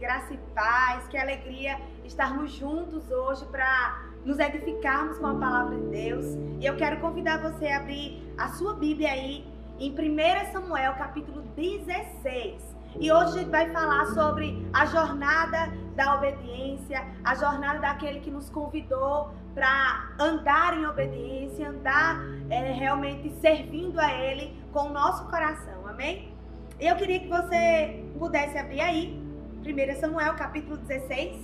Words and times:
graça 0.00 0.32
e 0.32 0.38
paz, 0.54 1.06
que 1.08 1.18
alegria 1.18 1.78
estarmos 2.04 2.52
juntos 2.52 3.10
hoje 3.10 3.44
para 3.46 4.02
nos 4.24 4.38
edificarmos 4.38 5.18
com 5.18 5.26
a 5.26 5.34
palavra 5.34 5.76
de 5.76 5.86
Deus. 5.88 6.24
E 6.58 6.64
eu 6.64 6.74
quero 6.76 6.98
convidar 7.00 7.38
você 7.38 7.68
a 7.68 7.76
abrir 7.76 8.34
a 8.38 8.48
sua 8.48 8.74
Bíblia 8.74 9.12
aí 9.12 9.46
em 9.78 9.92
1 9.92 10.52
Samuel, 10.52 10.94
capítulo 10.94 11.42
16. 11.54 12.80
E 12.98 13.12
hoje 13.12 13.24
a 13.24 13.38
gente 13.38 13.50
vai 13.50 13.70
falar 13.70 14.06
sobre 14.06 14.66
a 14.72 14.86
jornada 14.86 15.70
da 15.94 16.16
obediência, 16.16 17.06
a 17.22 17.34
jornada 17.34 17.78
daquele 17.78 18.20
que 18.20 18.30
nos 18.30 18.48
convidou 18.48 19.32
para 19.54 20.12
andar 20.18 20.78
em 20.78 20.86
obediência, 20.86 21.68
andar 21.68 22.20
é, 22.48 22.72
realmente 22.72 23.30
servindo 23.34 24.00
a 24.00 24.12
Ele 24.12 24.56
com 24.72 24.88
o 24.88 24.92
nosso 24.92 25.28
coração, 25.28 25.86
amém? 25.86 26.32
Eu 26.80 26.96
queria 26.96 27.20
que 27.20 27.28
você 27.28 28.02
pudesse 28.18 28.56
abrir 28.56 28.80
aí, 28.80 29.19
1 29.60 30.00
Samuel 30.00 30.34
capítulo 30.36 30.78
16. 30.78 31.36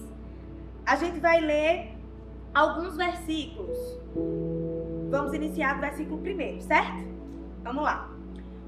A 0.87 0.97
gente 0.97 1.21
vai 1.21 1.39
ler 1.39 1.95
alguns 2.55 2.97
versículos. 2.97 3.77
Vamos 5.11 5.35
iniciar 5.35 5.75
do 5.75 5.81
versículo 5.83 6.23
1, 6.23 6.63
certo? 6.63 7.07
Vamos 7.63 7.85
lá. 7.85 8.11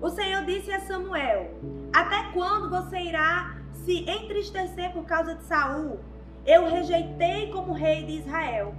O 0.02 0.10
Senhor 0.10 0.44
disse 0.44 0.70
a 0.70 0.80
Samuel: 0.80 1.50
Até 1.94 2.30
quando 2.32 2.68
você 2.68 2.98
irá 2.98 3.56
se 3.72 4.00
entristecer 4.08 4.92
por 4.92 5.04
causa 5.04 5.34
de 5.34 5.44
Saul? 5.44 5.98
Eu 6.44 6.68
rejeitei 6.68 7.50
como 7.50 7.72
rei 7.72 8.04
de 8.04 8.18
Israel. 8.18 8.74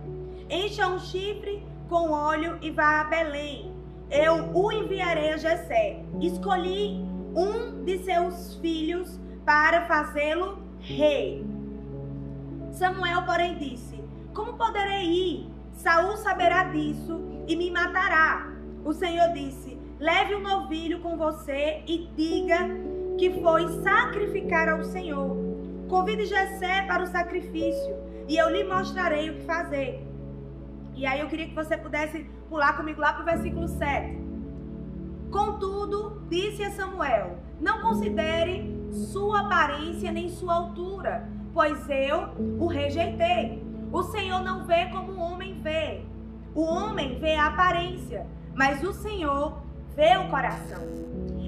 Encha 0.50 0.88
um 0.88 1.00
chifre 1.00 1.64
com 1.90 2.12
óleo 2.12 2.60
e 2.62 2.70
vá 2.70 3.02
a 3.02 3.06
Belém. 3.06 3.74
Eu 4.12 4.56
o 4.56 4.72
enviarei 4.72 5.34
a 5.34 5.38
Jessé. 5.38 6.04
Escolhi 6.22 7.04
um 7.36 7.84
de 7.84 8.04
seus 8.04 8.56
filhos 8.56 9.20
para 9.50 9.88
fazê-lo 9.88 10.60
rei. 10.80 11.44
Samuel, 12.72 13.24
porém, 13.24 13.58
disse: 13.58 14.00
Como 14.32 14.54
poderei 14.54 15.06
ir? 15.06 15.50
Saul 15.74 16.18
saberá 16.18 16.66
disso 16.66 17.20
e 17.48 17.56
me 17.56 17.72
matará. 17.72 18.48
O 18.86 18.94
Senhor 18.94 19.34
disse: 19.34 19.76
Leve 20.00 20.36
um 20.36 20.42
novilho 20.42 21.00
com 21.00 21.18
você 21.18 21.82
e 21.88 22.08
diga 22.16 22.60
que 23.18 23.42
foi 23.42 23.68
sacrificar 23.82 24.70
ao 24.70 24.84
Senhor. 24.84 25.36
Convide 25.90 26.28
Jessé 26.28 26.84
para 26.84 27.02
o 27.02 27.08
sacrifício 27.08 27.96
e 28.28 28.38
eu 28.38 28.50
lhe 28.52 28.64
mostrarei 28.64 29.32
o 29.32 29.38
que 29.38 29.46
fazer. 29.46 30.06
E 30.94 31.08
aí 31.08 31.22
eu 31.22 31.28
queria 31.28 31.48
que 31.48 31.56
você 31.56 31.76
pudesse 31.76 32.24
pular 32.50 32.78
comigo 32.78 33.02
lá 33.02 33.14
para 33.14 33.24
o 33.24 33.26
versículo 33.26 33.68
7. 33.68 34.29
Contudo, 35.32 36.22
disse 36.30 36.64
a 36.64 36.72
Samuel: 36.72 37.38
Não 37.60 37.82
considere 37.82 38.90
sua 38.92 39.42
aparência 39.42 40.12
nem 40.12 40.30
sua 40.30 40.56
altura, 40.56 41.30
pois 41.54 41.88
eu 41.90 42.30
o 42.60 42.68
rejeitei. 42.68 43.64
O 43.92 44.04
Senhor 44.04 44.42
não 44.42 44.66
vê 44.66 44.86
como 44.88 45.12
o 45.12 45.20
homem 45.20 45.60
vê. 45.62 46.04
O 46.54 46.62
homem 46.62 47.20
vê 47.20 47.36
a 47.36 47.48
aparência, 47.48 48.26
mas 48.56 48.84
o 48.84 48.94
Senhor 48.94 49.62
vê 49.96 50.18
o 50.18 50.30
coração. 50.30 50.82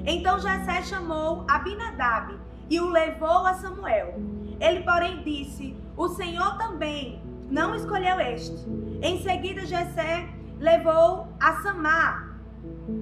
Então 0.05 0.39
Jessé 0.39 0.81
chamou 0.83 1.45
Abinadab 1.47 2.37
e 2.69 2.79
o 2.79 2.89
levou 2.89 3.45
a 3.45 3.53
Samuel. 3.55 4.15
Ele, 4.59 4.81
porém, 4.81 5.23
disse: 5.23 5.75
O 5.97 6.07
Senhor 6.09 6.57
também 6.57 7.21
não 7.49 7.75
escolheu 7.75 8.19
este. 8.19 8.65
Em 9.01 9.21
seguida, 9.21 9.65
Jessé 9.65 10.29
levou 10.59 11.27
a 11.39 11.61
Samar, 11.61 12.30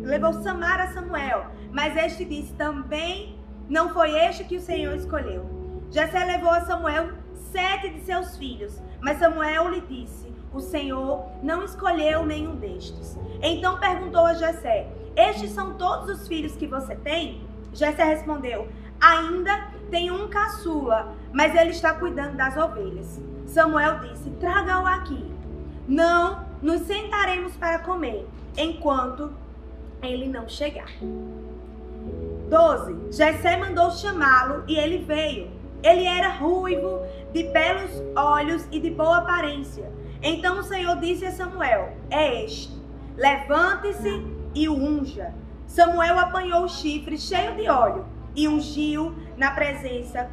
levou 0.03 0.33
Samar 0.33 0.79
a 0.79 0.87
Samuel, 0.87 1.47
mas 1.71 1.95
este 1.95 2.25
disse: 2.25 2.53
também 2.53 3.37
não 3.69 3.89
foi 3.89 4.11
este 4.11 4.43
que 4.43 4.57
o 4.57 4.61
Senhor 4.61 4.95
escolheu. 4.95 5.45
Jessé 5.91 6.23
levou 6.23 6.51
a 6.51 6.61
Samuel 6.61 7.11
sete 7.51 7.89
de 7.89 8.01
seus 8.01 8.37
filhos, 8.37 8.81
mas 9.01 9.19
Samuel 9.19 9.69
lhe 9.69 9.81
disse: 9.81 10.29
o 10.53 10.59
Senhor 10.59 11.25
não 11.43 11.63
escolheu 11.63 12.25
nenhum 12.25 12.55
destes. 12.55 13.17
Então 13.41 13.79
perguntou 13.79 14.25
a 14.25 14.33
Jessé: 14.33 14.87
Estes 15.15 15.51
são 15.51 15.75
todos 15.75 16.09
os 16.09 16.27
filhos 16.27 16.55
que 16.55 16.67
você 16.67 16.95
tem? 16.95 17.41
Jessé 17.73 18.03
respondeu: 18.03 18.67
Ainda 18.99 19.69
tenho 19.91 20.15
um 20.15 20.27
caçula, 20.27 21.13
mas 21.31 21.55
ele 21.55 21.71
está 21.71 21.93
cuidando 21.93 22.35
das 22.35 22.57
ovelhas. 22.57 23.21
Samuel 23.45 23.99
disse: 23.99 24.29
Traga-o 24.31 24.85
aqui. 24.85 25.23
Não 25.87 26.45
nos 26.61 26.81
sentaremos 26.81 27.55
para 27.55 27.79
comer, 27.79 28.27
enquanto 28.57 29.31
ele 30.01 30.27
não 30.27 30.47
chegar. 30.47 30.91
12. 32.49 33.11
Jessé 33.11 33.57
mandou 33.57 33.91
chamá-lo 33.91 34.63
e 34.67 34.75
ele 34.77 34.99
veio. 34.99 35.51
Ele 35.83 36.03
era 36.03 36.29
ruivo, 36.29 37.01
de 37.31 37.43
belos 37.43 37.91
olhos 38.15 38.67
e 38.71 38.79
de 38.79 38.89
boa 38.89 39.19
aparência. 39.19 39.89
Então 40.21 40.59
o 40.59 40.63
Senhor 40.63 40.97
disse 40.99 41.25
a 41.25 41.31
Samuel: 41.31 41.95
É 42.09 42.43
este. 42.43 42.77
Levante-se 43.15 44.25
e 44.55 44.67
o 44.67 44.73
unja. 44.73 45.33
Samuel 45.67 46.17
apanhou 46.17 46.63
o 46.63 46.69
chifre 46.69 47.17
cheio 47.17 47.55
de 47.55 47.69
óleo 47.69 48.05
e 48.35 48.47
ungiu 48.47 49.15
na 49.37 49.51
presença 49.51 50.29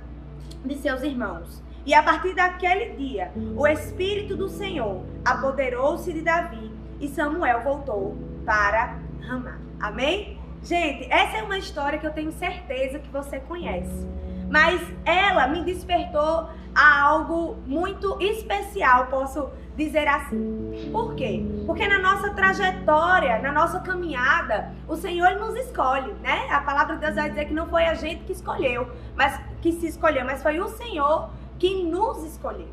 de 0.64 0.74
seus 0.76 1.02
irmãos. 1.02 1.62
E 1.84 1.94
a 1.94 2.02
partir 2.02 2.34
daquele 2.34 2.96
dia, 2.96 3.30
o 3.54 3.66
Espírito 3.66 4.36
do 4.36 4.48
Senhor 4.48 5.04
apoderou-se 5.24 6.12
de 6.12 6.22
Davi 6.22 6.72
e 6.98 7.06
Samuel 7.08 7.62
voltou 7.62 8.16
para 8.44 8.98
Ramá. 9.20 9.58
Amém? 9.80 10.38
Gente, 10.62 11.10
essa 11.12 11.38
é 11.38 11.42
uma 11.42 11.58
história 11.58 11.98
que 11.98 12.06
eu 12.06 12.12
tenho 12.12 12.32
certeza 12.32 12.98
que 12.98 13.08
você 13.08 13.38
conhece. 13.40 14.06
Mas 14.50 14.80
ela 15.04 15.46
me 15.48 15.64
despertou 15.64 16.48
a 16.74 17.00
algo 17.02 17.56
muito 17.66 18.16
especial, 18.20 19.06
posso 19.06 19.48
dizer 19.76 20.08
assim. 20.08 20.90
Por 20.92 21.14
quê? 21.14 21.44
Porque 21.66 21.86
na 21.86 21.98
nossa 21.98 22.30
trajetória, 22.30 23.38
na 23.40 23.52
nossa 23.52 23.80
caminhada, 23.80 24.72
o 24.88 24.96
Senhor 24.96 25.32
nos 25.36 25.54
escolhe, 25.56 26.12
né? 26.22 26.48
A 26.50 26.60
palavra 26.60 26.94
de 26.94 27.02
Deus 27.02 27.14
vai 27.14 27.28
dizer 27.28 27.46
que 27.46 27.54
não 27.54 27.66
foi 27.68 27.84
a 27.84 27.94
gente 27.94 28.24
que 28.24 28.32
escolheu, 28.32 28.90
mas 29.14 29.40
que 29.60 29.72
se 29.72 29.86
escolheu, 29.86 30.24
mas 30.24 30.42
foi 30.42 30.58
o 30.60 30.68
Senhor 30.68 31.30
que 31.58 31.82
nos 31.82 32.24
escolheu. 32.24 32.68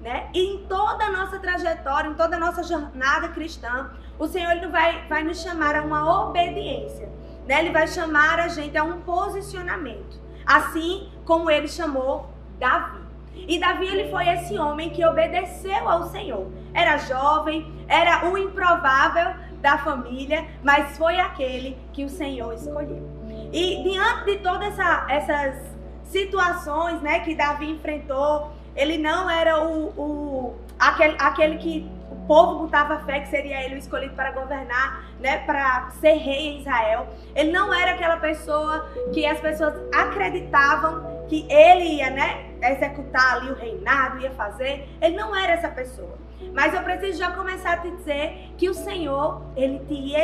Né? 0.00 0.28
E 0.32 0.54
em 0.54 0.66
toda 0.66 1.04
a 1.04 1.10
nossa 1.10 1.38
trajetória, 1.38 2.08
em 2.08 2.14
toda 2.14 2.36
a 2.36 2.38
nossa 2.38 2.62
jornada 2.62 3.28
cristã, 3.28 3.90
o 4.18 4.26
Senhor 4.26 4.52
ele 4.52 4.68
vai, 4.68 5.06
vai 5.08 5.24
nos 5.24 5.40
chamar 5.42 5.74
a 5.74 5.82
uma 5.82 6.28
obediência. 6.28 7.08
Né? 7.46 7.60
Ele 7.60 7.70
vai 7.70 7.86
chamar 7.88 8.38
a 8.38 8.48
gente 8.48 8.76
a 8.76 8.84
um 8.84 9.00
posicionamento. 9.00 10.20
Assim 10.46 11.08
como 11.24 11.50
ele 11.50 11.68
chamou 11.68 12.30
Davi. 12.58 12.98
E 13.34 13.58
Davi 13.58 13.86
ele 13.86 14.10
foi 14.10 14.28
esse 14.28 14.58
homem 14.58 14.90
que 14.90 15.04
obedeceu 15.04 15.88
ao 15.88 16.04
Senhor. 16.08 16.50
Era 16.72 16.96
jovem, 16.98 17.72
era 17.86 18.28
o 18.28 18.36
improvável 18.36 19.34
da 19.60 19.78
família, 19.78 20.46
mas 20.62 20.96
foi 20.96 21.18
aquele 21.18 21.76
que 21.92 22.04
o 22.04 22.08
Senhor 22.08 22.52
escolheu. 22.54 23.18
E 23.52 23.82
diante 23.82 24.24
de 24.26 24.36
todas 24.38 24.78
essa, 24.78 25.06
essas 25.08 25.78
situações 26.04 27.00
né, 27.00 27.20
que 27.20 27.34
Davi 27.34 27.70
enfrentou, 27.70 28.52
ele 28.78 28.96
não 28.96 29.28
era 29.28 29.62
o, 29.62 29.88
o 29.88 30.56
aquele, 30.78 31.16
aquele 31.18 31.58
que 31.58 31.98
povo 32.28 32.60
botava 32.60 33.00
fé 33.00 33.20
que 33.20 33.28
seria 33.28 33.64
ele 33.64 33.74
o 33.74 33.78
escolhido 33.78 34.14
para 34.14 34.30
governar, 34.30 35.04
né, 35.18 35.38
para 35.38 35.90
ser 36.00 36.12
rei 36.12 36.48
em 36.48 36.60
Israel. 36.60 37.08
Ele 37.34 37.50
não 37.50 37.72
era 37.72 37.92
aquela 37.92 38.18
pessoa 38.18 38.88
que 39.12 39.26
as 39.26 39.40
pessoas 39.40 39.74
acreditavam 39.92 41.24
que 41.26 41.46
ele 41.50 41.96
ia, 41.96 42.10
né, 42.10 42.50
executar 42.62 43.36
ali 43.36 43.50
o 43.50 43.54
reinado, 43.54 44.20
ia 44.20 44.30
fazer. 44.32 44.88
Ele 45.00 45.16
não 45.16 45.34
era 45.34 45.54
essa 45.54 45.68
pessoa. 45.68 46.16
Mas 46.54 46.72
eu 46.74 46.82
preciso 46.82 47.18
já 47.18 47.32
começar 47.32 47.72
a 47.72 47.76
te 47.78 47.90
dizer 47.90 48.52
que 48.56 48.68
o 48.68 48.74
Senhor, 48.74 49.42
ele 49.56 49.80
te 49.80 50.14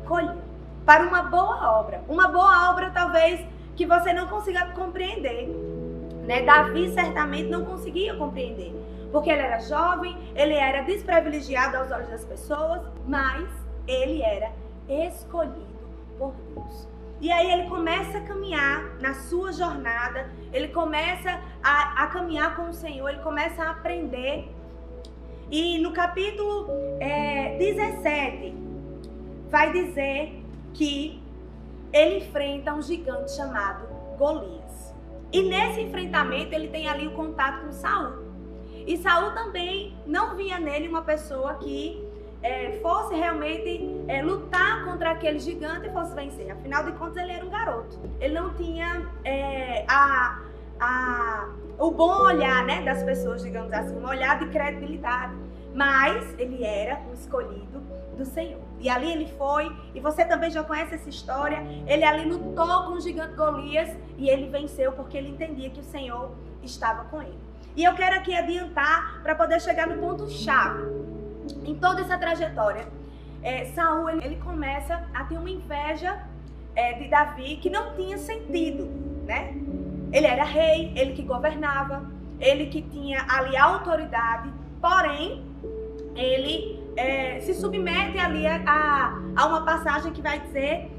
escolheu 0.00 0.38
para 0.86 1.02
uma 1.02 1.24
boa 1.24 1.78
obra. 1.78 2.02
Uma 2.08 2.28
boa 2.28 2.70
obra 2.70 2.90
talvez 2.90 3.44
que 3.76 3.86
você 3.86 4.12
não 4.12 4.28
consiga 4.28 4.66
compreender. 4.72 5.48
Né? 6.26 6.42
Davi 6.42 6.90
certamente 6.90 7.48
não 7.48 7.64
conseguia 7.64 8.14
compreender 8.14 8.74
porque 9.10 9.30
ele 9.30 9.42
era 9.42 9.58
jovem, 9.58 10.16
ele 10.34 10.54
era 10.54 10.82
desprivilegiado 10.82 11.76
aos 11.76 11.90
olhos 11.90 12.08
das 12.08 12.24
pessoas, 12.24 12.82
mas 13.06 13.48
ele 13.86 14.22
era 14.22 14.52
escolhido 14.88 15.66
por 16.18 16.34
Deus. 16.54 16.88
E 17.20 17.30
aí 17.30 17.52
ele 17.52 17.68
começa 17.68 18.18
a 18.18 18.20
caminhar 18.22 18.96
na 19.00 19.14
sua 19.14 19.52
jornada, 19.52 20.30
ele 20.52 20.68
começa 20.68 21.40
a, 21.62 22.04
a 22.04 22.06
caminhar 22.06 22.56
com 22.56 22.70
o 22.70 22.72
Senhor, 22.72 23.08
ele 23.08 23.20
começa 23.20 23.62
a 23.62 23.70
aprender. 23.70 24.48
E 25.50 25.78
no 25.78 25.92
capítulo 25.92 26.68
é, 27.00 27.58
17, 27.58 28.54
vai 29.50 29.72
dizer 29.72 30.42
que 30.72 31.20
ele 31.92 32.18
enfrenta 32.18 32.72
um 32.72 32.80
gigante 32.80 33.32
chamado 33.32 33.86
Golias. 34.16 34.69
E 35.32 35.42
nesse 35.42 35.80
enfrentamento 35.82 36.54
ele 36.54 36.68
tem 36.68 36.88
ali 36.88 37.06
o 37.06 37.12
contato 37.12 37.64
com 37.64 37.72
Saul. 37.72 38.30
E 38.86 38.96
Saul 38.96 39.32
também 39.32 39.96
não 40.06 40.34
via 40.36 40.58
nele 40.58 40.88
uma 40.88 41.02
pessoa 41.02 41.54
que 41.54 42.04
é, 42.42 42.78
fosse 42.82 43.14
realmente 43.14 43.80
é, 44.08 44.22
lutar 44.22 44.84
contra 44.84 45.10
aquele 45.10 45.38
gigante 45.38 45.86
e 45.86 45.92
fosse 45.92 46.14
vencer. 46.14 46.50
Afinal 46.50 46.84
de 46.84 46.92
contas, 46.92 47.16
ele 47.18 47.32
era 47.32 47.44
um 47.44 47.50
garoto. 47.50 47.98
Ele 48.18 48.34
não 48.34 48.54
tinha 48.54 49.06
é, 49.24 49.84
a, 49.88 50.40
a 50.80 51.48
o 51.78 51.90
bom 51.90 52.24
olhar, 52.24 52.64
né, 52.64 52.82
das 52.82 53.02
pessoas, 53.02 53.42
digamos 53.42 53.72
assim, 53.72 53.96
um 53.96 54.06
olhar 54.06 54.38
de 54.38 54.46
credibilidade. 54.48 55.34
Mas 55.74 56.34
ele 56.38 56.64
era 56.64 57.00
um 57.08 57.14
escolhido 57.14 57.80
do 58.16 58.24
Senhor. 58.24 58.60
E 58.78 58.88
ali 58.88 59.10
ele 59.10 59.26
foi, 59.38 59.70
e 59.94 60.00
você 60.00 60.24
também 60.24 60.50
já 60.50 60.62
conhece 60.62 60.94
essa 60.94 61.08
história. 61.08 61.58
Ele 61.86 62.04
ali 62.04 62.28
lutou 62.28 62.84
com 62.84 62.92
o 62.92 63.00
gigante 63.00 63.34
Golias 63.34 63.90
e 64.16 64.28
ele 64.28 64.48
venceu 64.48 64.92
porque 64.92 65.16
ele 65.16 65.28
entendia 65.28 65.70
que 65.70 65.80
o 65.80 65.84
Senhor 65.84 66.34
estava 66.62 67.04
com 67.04 67.22
ele. 67.22 67.38
E 67.76 67.84
eu 67.84 67.94
quero 67.94 68.16
aqui 68.16 68.34
adiantar 68.34 69.22
para 69.22 69.34
poder 69.34 69.60
chegar 69.60 69.86
no 69.86 69.96
ponto 69.98 70.28
chave 70.28 70.82
em 71.64 71.74
toda 71.74 72.00
essa 72.02 72.18
trajetória. 72.18 72.86
É, 73.42 73.64
Saul 73.66 74.10
ele, 74.10 74.24
ele, 74.24 74.36
começa 74.36 75.02
a 75.14 75.24
ter 75.24 75.38
uma 75.38 75.48
inveja 75.48 76.22
é, 76.74 76.92
de 76.94 77.08
Davi 77.08 77.56
que 77.56 77.70
não 77.70 77.94
tinha 77.94 78.18
sentido, 78.18 78.86
né? 79.24 79.54
Ele 80.12 80.26
era 80.26 80.44
rei, 80.44 80.92
ele 80.94 81.14
que 81.14 81.22
governava, 81.22 82.04
ele 82.38 82.66
que 82.66 82.82
tinha 82.82 83.24
ali 83.28 83.56
autoridade, 83.56 84.52
porém 84.80 85.49
ele 86.14 86.78
é, 86.96 87.40
se 87.40 87.54
submete 87.54 88.18
ali 88.18 88.46
a, 88.46 88.62
a, 88.66 89.20
a, 89.36 89.46
uma 89.46 89.64
passagem 89.64 90.12
que 90.12 90.20
vai 90.20 90.40
dizer 90.40 90.90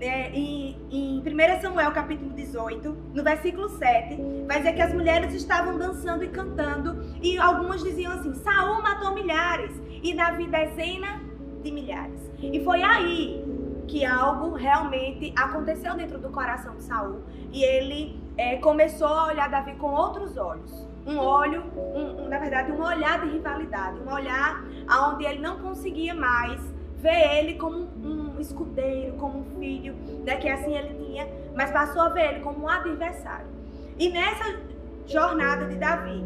é, 0.00 0.30
em, 0.30 0.76
em 0.90 1.18
1 1.20 1.60
Samuel 1.60 1.90
capítulo 1.92 2.30
18, 2.30 2.96
no 3.14 3.22
versículo 3.22 3.68
7, 3.68 4.16
vai 4.46 4.58
dizer 4.58 4.74
que 4.74 4.82
as 4.82 4.92
mulheres 4.92 5.34
estavam 5.34 5.76
dançando 5.76 6.24
e 6.24 6.28
cantando, 6.28 7.04
e 7.20 7.38
algumas 7.38 7.82
diziam 7.82 8.12
assim: 8.12 8.32
Saul 8.34 8.82
matou 8.82 9.12
milhares 9.12 9.72
e 10.02 10.14
Davi 10.14 10.46
dezena 10.46 11.20
de 11.62 11.72
milhares. 11.72 12.30
E 12.40 12.62
foi 12.64 12.82
aí 12.82 13.44
que 13.88 14.04
algo 14.04 14.54
realmente 14.54 15.32
aconteceu 15.36 15.94
dentro 15.94 16.18
do 16.18 16.28
coração 16.28 16.76
de 16.76 16.82
Saul 16.82 17.22
e 17.52 17.64
ele 17.64 18.20
é, 18.36 18.56
começou 18.58 19.08
a 19.08 19.26
olhar 19.28 19.48
Davi 19.48 19.72
com 19.72 19.90
outros 19.90 20.36
olhos 20.36 20.87
um 21.08 21.18
olho, 21.18 21.64
um, 21.74 22.24
um, 22.24 22.28
na 22.28 22.38
verdade, 22.38 22.70
um 22.70 22.82
olhar 22.82 23.20
de 23.20 23.30
rivalidade, 23.30 23.98
um 23.98 24.12
olhar 24.12 24.62
aonde 24.86 25.24
ele 25.24 25.40
não 25.40 25.58
conseguia 25.58 26.14
mais 26.14 26.60
ver 26.98 27.38
ele 27.38 27.54
como 27.54 27.78
um, 27.78 28.38
escudeiro, 28.38 29.14
como 29.14 29.38
um 29.38 29.44
filho, 29.58 29.94
né, 30.24 30.36
que 30.36 30.48
assim 30.48 30.74
ele 30.74 31.06
tinha, 31.06 31.26
mas 31.54 31.70
passou 31.70 32.02
a 32.02 32.08
ver 32.10 32.34
ele 32.34 32.40
como 32.40 32.64
um 32.64 32.68
adversário. 32.68 33.46
E 33.98 34.10
nessa 34.10 34.60
jornada 35.06 35.64
de 35.66 35.76
Davi, 35.76 36.22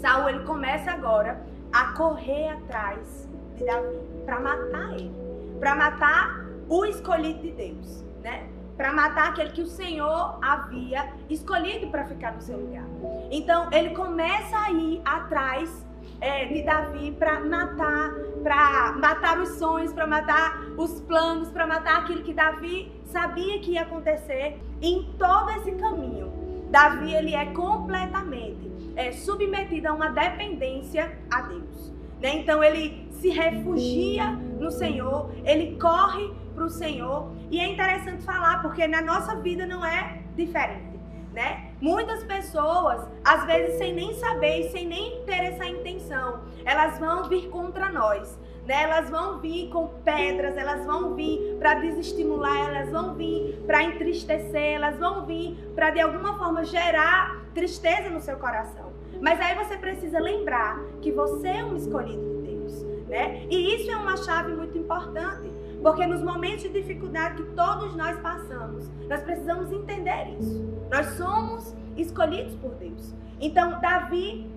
Saul 0.00 0.28
ele 0.28 0.44
começa 0.44 0.90
agora 0.90 1.40
a 1.72 1.92
correr 1.92 2.48
atrás 2.48 3.28
de 3.56 3.64
Davi 3.64 3.98
para 4.24 4.40
matar 4.40 4.92
ele, 4.94 5.14
para 5.60 5.74
matar 5.76 6.46
o 6.68 6.84
escolhido 6.84 7.40
de 7.40 7.52
Deus, 7.52 8.04
né? 8.22 8.48
Para 8.78 8.92
matar 8.92 9.30
aquele 9.30 9.50
que 9.50 9.60
o 9.60 9.66
Senhor 9.66 10.38
havia 10.40 11.12
escolhido 11.28 11.88
para 11.88 12.04
ficar 12.06 12.32
no 12.32 12.40
seu 12.40 12.56
lugar. 12.56 12.84
Então 13.28 13.68
ele 13.72 13.90
começa 13.90 14.56
a 14.56 14.70
ir 14.70 15.02
atrás 15.04 15.84
é, 16.20 16.44
de 16.46 16.62
Davi 16.62 17.10
para 17.18 17.40
matar, 17.40 18.14
para 18.40 18.92
matar 18.92 19.40
os 19.40 19.50
sonhos, 19.58 19.92
para 19.92 20.06
matar 20.06 20.62
os 20.76 21.00
planos, 21.00 21.50
para 21.50 21.66
matar 21.66 21.98
aquilo 22.02 22.22
que 22.22 22.32
Davi 22.32 22.92
sabia 23.06 23.58
que 23.58 23.72
ia 23.72 23.82
acontecer 23.82 24.60
em 24.80 25.12
todo 25.18 25.50
esse 25.50 25.72
caminho. 25.72 26.32
Davi 26.70 27.12
ele 27.12 27.34
é 27.34 27.46
completamente 27.46 28.70
é, 28.94 29.10
submetido 29.10 29.88
a 29.88 29.92
uma 29.92 30.10
dependência 30.10 31.18
a 31.28 31.42
Deus. 31.42 31.92
Né? 32.20 32.36
Então 32.36 32.62
ele 32.62 33.08
se 33.12 33.30
refugia 33.30 34.30
no 34.30 34.70
Senhor, 34.70 35.32
ele 35.44 35.76
corre 35.80 36.30
para 36.58 36.66
o 36.66 36.70
Senhor. 36.70 37.30
E 37.50 37.60
é 37.60 37.72
interessante 37.72 38.24
falar, 38.24 38.60
porque 38.60 38.86
na 38.86 39.00
nossa 39.00 39.36
vida 39.36 39.64
não 39.64 39.86
é 39.86 40.18
diferente. 40.34 40.98
Né? 41.32 41.70
Muitas 41.80 42.24
pessoas, 42.24 43.06
às 43.24 43.44
vezes 43.44 43.78
sem 43.78 43.94
nem 43.94 44.12
saber 44.14 44.66
e 44.66 44.70
sem 44.70 44.86
nem 44.86 45.22
ter 45.24 45.52
essa 45.52 45.64
intenção, 45.66 46.40
elas 46.64 46.98
vão 46.98 47.28
vir 47.28 47.48
contra 47.48 47.92
nós. 47.92 48.36
Né? 48.66 48.82
Elas 48.82 49.08
vão 49.08 49.38
vir 49.38 49.70
com 49.70 49.86
pedras, 50.04 50.56
elas 50.56 50.84
vão 50.84 51.14
vir 51.14 51.56
para 51.58 51.74
desestimular, 51.74 52.68
elas 52.68 52.90
vão 52.90 53.14
vir 53.14 53.62
para 53.66 53.84
entristecer, 53.84 54.74
elas 54.74 54.98
vão 54.98 55.26
vir 55.26 55.54
para 55.74 55.90
de 55.90 56.00
alguma 56.00 56.36
forma 56.36 56.64
gerar 56.64 57.44
tristeza 57.54 58.10
no 58.10 58.20
seu 58.20 58.36
coração. 58.36 58.92
Mas 59.20 59.40
aí 59.40 59.54
você 59.54 59.76
precisa 59.76 60.18
lembrar 60.18 60.80
que 61.00 61.12
você 61.12 61.48
é 61.48 61.64
um 61.64 61.76
escolhido 61.76 62.42
de 62.42 62.50
Deus, 62.50 62.82
né? 63.08 63.46
E 63.50 63.74
isso 63.74 63.90
é 63.90 63.96
uma 63.96 64.16
chave 64.16 64.52
muito 64.52 64.76
importante. 64.76 65.50
Porque 65.82 66.06
nos 66.06 66.22
momentos 66.22 66.62
de 66.62 66.70
dificuldade 66.70 67.42
que 67.42 67.50
todos 67.52 67.94
nós 67.94 68.18
passamos, 68.20 68.90
nós 69.08 69.22
precisamos 69.22 69.72
entender 69.72 70.36
isso. 70.38 70.66
Nós 70.90 71.06
somos 71.10 71.74
escolhidos 71.96 72.54
por 72.56 72.74
Deus. 72.74 73.14
Então, 73.40 73.80
Davi, 73.80 74.50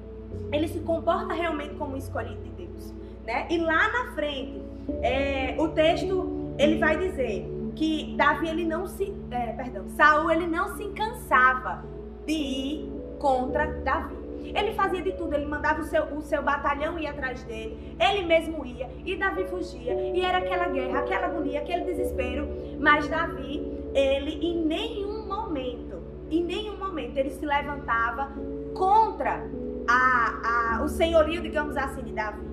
ele 0.51 0.67
se 0.67 0.79
comporta 0.79 1.33
realmente 1.33 1.75
como 1.75 1.95
escolhido 1.95 2.41
de 2.41 2.65
Deus. 2.65 2.93
Né? 3.25 3.47
E 3.49 3.57
lá 3.59 3.87
na 3.91 4.11
frente, 4.13 4.61
é, 5.01 5.55
o 5.59 5.67
texto, 5.69 6.53
ele 6.57 6.79
vai 6.79 6.97
dizer 6.97 7.47
que 7.75 8.15
Davi, 8.17 8.49
ele 8.49 8.65
não 8.65 8.87
se... 8.87 9.13
É, 9.29 9.53
perdão, 9.53 9.87
Saul, 9.89 10.31
ele 10.31 10.47
não 10.47 10.75
se 10.75 10.87
cansava 10.89 11.83
de 12.25 12.33
ir 12.33 12.91
contra 13.19 13.67
Davi. 13.81 14.20
Ele 14.55 14.73
fazia 14.73 15.01
de 15.01 15.11
tudo, 15.13 15.33
ele 15.33 15.45
mandava 15.45 15.81
o 15.81 15.85
seu, 15.85 16.03
o 16.15 16.21
seu 16.21 16.41
batalhão 16.41 16.97
ir 16.99 17.07
atrás 17.07 17.43
dele, 17.43 17.95
ele 17.99 18.25
mesmo 18.25 18.65
ia, 18.65 18.89
e 19.05 19.15
Davi 19.15 19.45
fugia, 19.45 19.93
e 19.93 20.21
era 20.21 20.39
aquela 20.39 20.67
guerra, 20.67 20.99
aquela 20.99 21.27
agonia, 21.27 21.59
aquele 21.59 21.85
desespero. 21.85 22.47
Mas 22.79 23.07
Davi, 23.07 23.61
ele 23.93 24.45
em 24.45 24.65
nenhum 24.65 25.27
momento, 25.27 26.01
em 26.29 26.43
nenhum 26.43 26.77
momento, 26.77 27.17
ele 27.17 27.29
se 27.29 27.45
levantava 27.45 28.31
contra 28.73 29.43
a, 29.87 30.77
a, 30.77 30.83
o 30.83 30.87
senhorio, 30.87 31.41
digamos 31.41 31.75
assim, 31.75 32.01
de 32.03 32.13
Davi, 32.13 32.45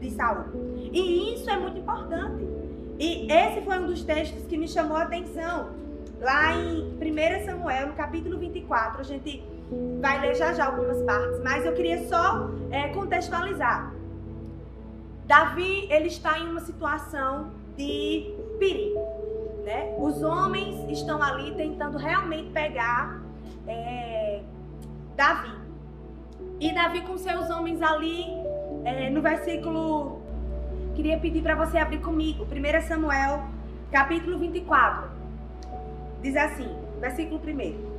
de 0.00 0.10
Saul. 0.10 0.44
E 0.92 1.34
isso 1.34 1.48
é 1.48 1.56
muito 1.56 1.78
importante. 1.78 2.46
E 2.98 3.26
esse 3.32 3.62
foi 3.62 3.78
um 3.78 3.86
dos 3.86 4.04
textos 4.04 4.44
que 4.46 4.56
me 4.56 4.68
chamou 4.68 4.96
a 4.96 5.02
atenção. 5.02 5.70
Lá 6.20 6.54
em 6.54 6.94
1 6.94 7.46
Samuel, 7.46 7.88
no 7.88 7.94
capítulo 7.94 8.38
24, 8.38 9.00
a 9.00 9.02
gente 9.02 9.42
vai 10.00 10.20
ler 10.20 10.34
já 10.34 10.52
já 10.52 10.66
algumas 10.66 11.00
partes, 11.02 11.40
mas 11.42 11.64
eu 11.64 11.72
queria 11.72 12.06
só 12.08 12.50
é, 12.70 12.88
contextualizar. 12.88 13.92
Davi, 15.26 15.86
ele 15.90 16.08
está 16.08 16.38
em 16.38 16.48
uma 16.50 16.60
situação 16.60 17.52
de 17.76 18.34
perigo, 18.58 19.00
né? 19.64 19.94
Os 19.98 20.22
homens 20.22 20.90
estão 20.90 21.22
ali 21.22 21.54
tentando 21.54 21.96
realmente 21.96 22.50
pegar 22.50 23.22
é, 23.66 24.42
Davi. 25.16 25.52
E 26.60 26.74
Davi 26.74 27.02
com 27.02 27.16
seus 27.16 27.48
homens 27.50 27.80
ali, 27.80 28.26
é, 28.84 29.10
no 29.10 29.22
versículo... 29.22 30.20
Queria 30.94 31.18
pedir 31.18 31.42
para 31.42 31.54
você 31.54 31.78
abrir 31.78 32.00
comigo, 32.00 32.44
1 32.44 32.86
Samuel, 32.86 33.44
capítulo 33.90 34.38
24. 34.38 35.08
Diz 36.20 36.36
assim, 36.36 36.68
versículo 37.00 37.40
1. 37.40 37.91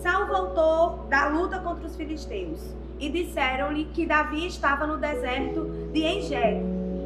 Saul 0.00 0.26
voltou 0.26 1.06
da 1.10 1.28
luta 1.28 1.58
contra 1.58 1.86
os 1.86 1.94
filisteus 1.94 2.74
e 2.98 3.10
disseram-lhe 3.10 3.84
que 3.84 4.06
Davi 4.06 4.46
estava 4.46 4.86
no 4.86 4.96
deserto 4.96 5.66
de 5.92 6.00
Engedi. 6.00 6.64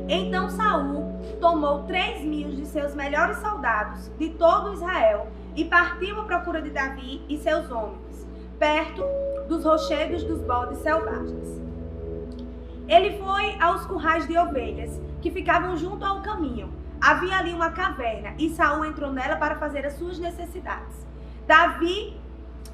Então 0.08 0.48
Saul 0.48 1.18
tomou 1.40 1.82
três 1.84 2.24
mil 2.24 2.50
de 2.50 2.64
seus 2.66 2.94
melhores 2.94 3.38
soldados 3.38 4.10
de 4.16 4.30
todo 4.30 4.74
Israel 4.74 5.26
e 5.56 5.64
partiu 5.64 6.20
à 6.20 6.24
procura 6.24 6.62
de 6.62 6.70
Davi 6.70 7.20
e 7.28 7.36
seus 7.36 7.68
homens, 7.68 8.24
perto 8.60 9.02
dos 9.48 9.64
rochedos 9.64 10.22
dos 10.22 10.40
bodes 10.42 10.78
selvagens. 10.78 11.60
Ele 12.86 13.18
foi 13.18 13.56
aos 13.60 13.84
currais 13.86 14.26
de 14.28 14.38
ovelhas 14.38 15.00
que 15.20 15.32
ficavam 15.32 15.76
junto 15.76 16.04
ao 16.04 16.22
caminho. 16.22 16.72
Havia 17.00 17.38
ali 17.38 17.52
uma 17.52 17.70
caverna 17.70 18.34
e 18.38 18.50
Saul 18.50 18.84
entrou 18.84 19.12
nela 19.12 19.34
para 19.34 19.56
fazer 19.56 19.84
as 19.84 19.94
suas 19.94 20.18
necessidades. 20.18 21.04
Davi 21.46 22.23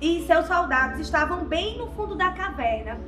e 0.01 0.25
seus 0.27 0.47
soldados 0.47 0.99
estavam 0.99 1.45
bem 1.45 1.77
no 1.77 1.91
fundo 1.93 2.15
da 2.15 2.31
caverna. 2.31 2.99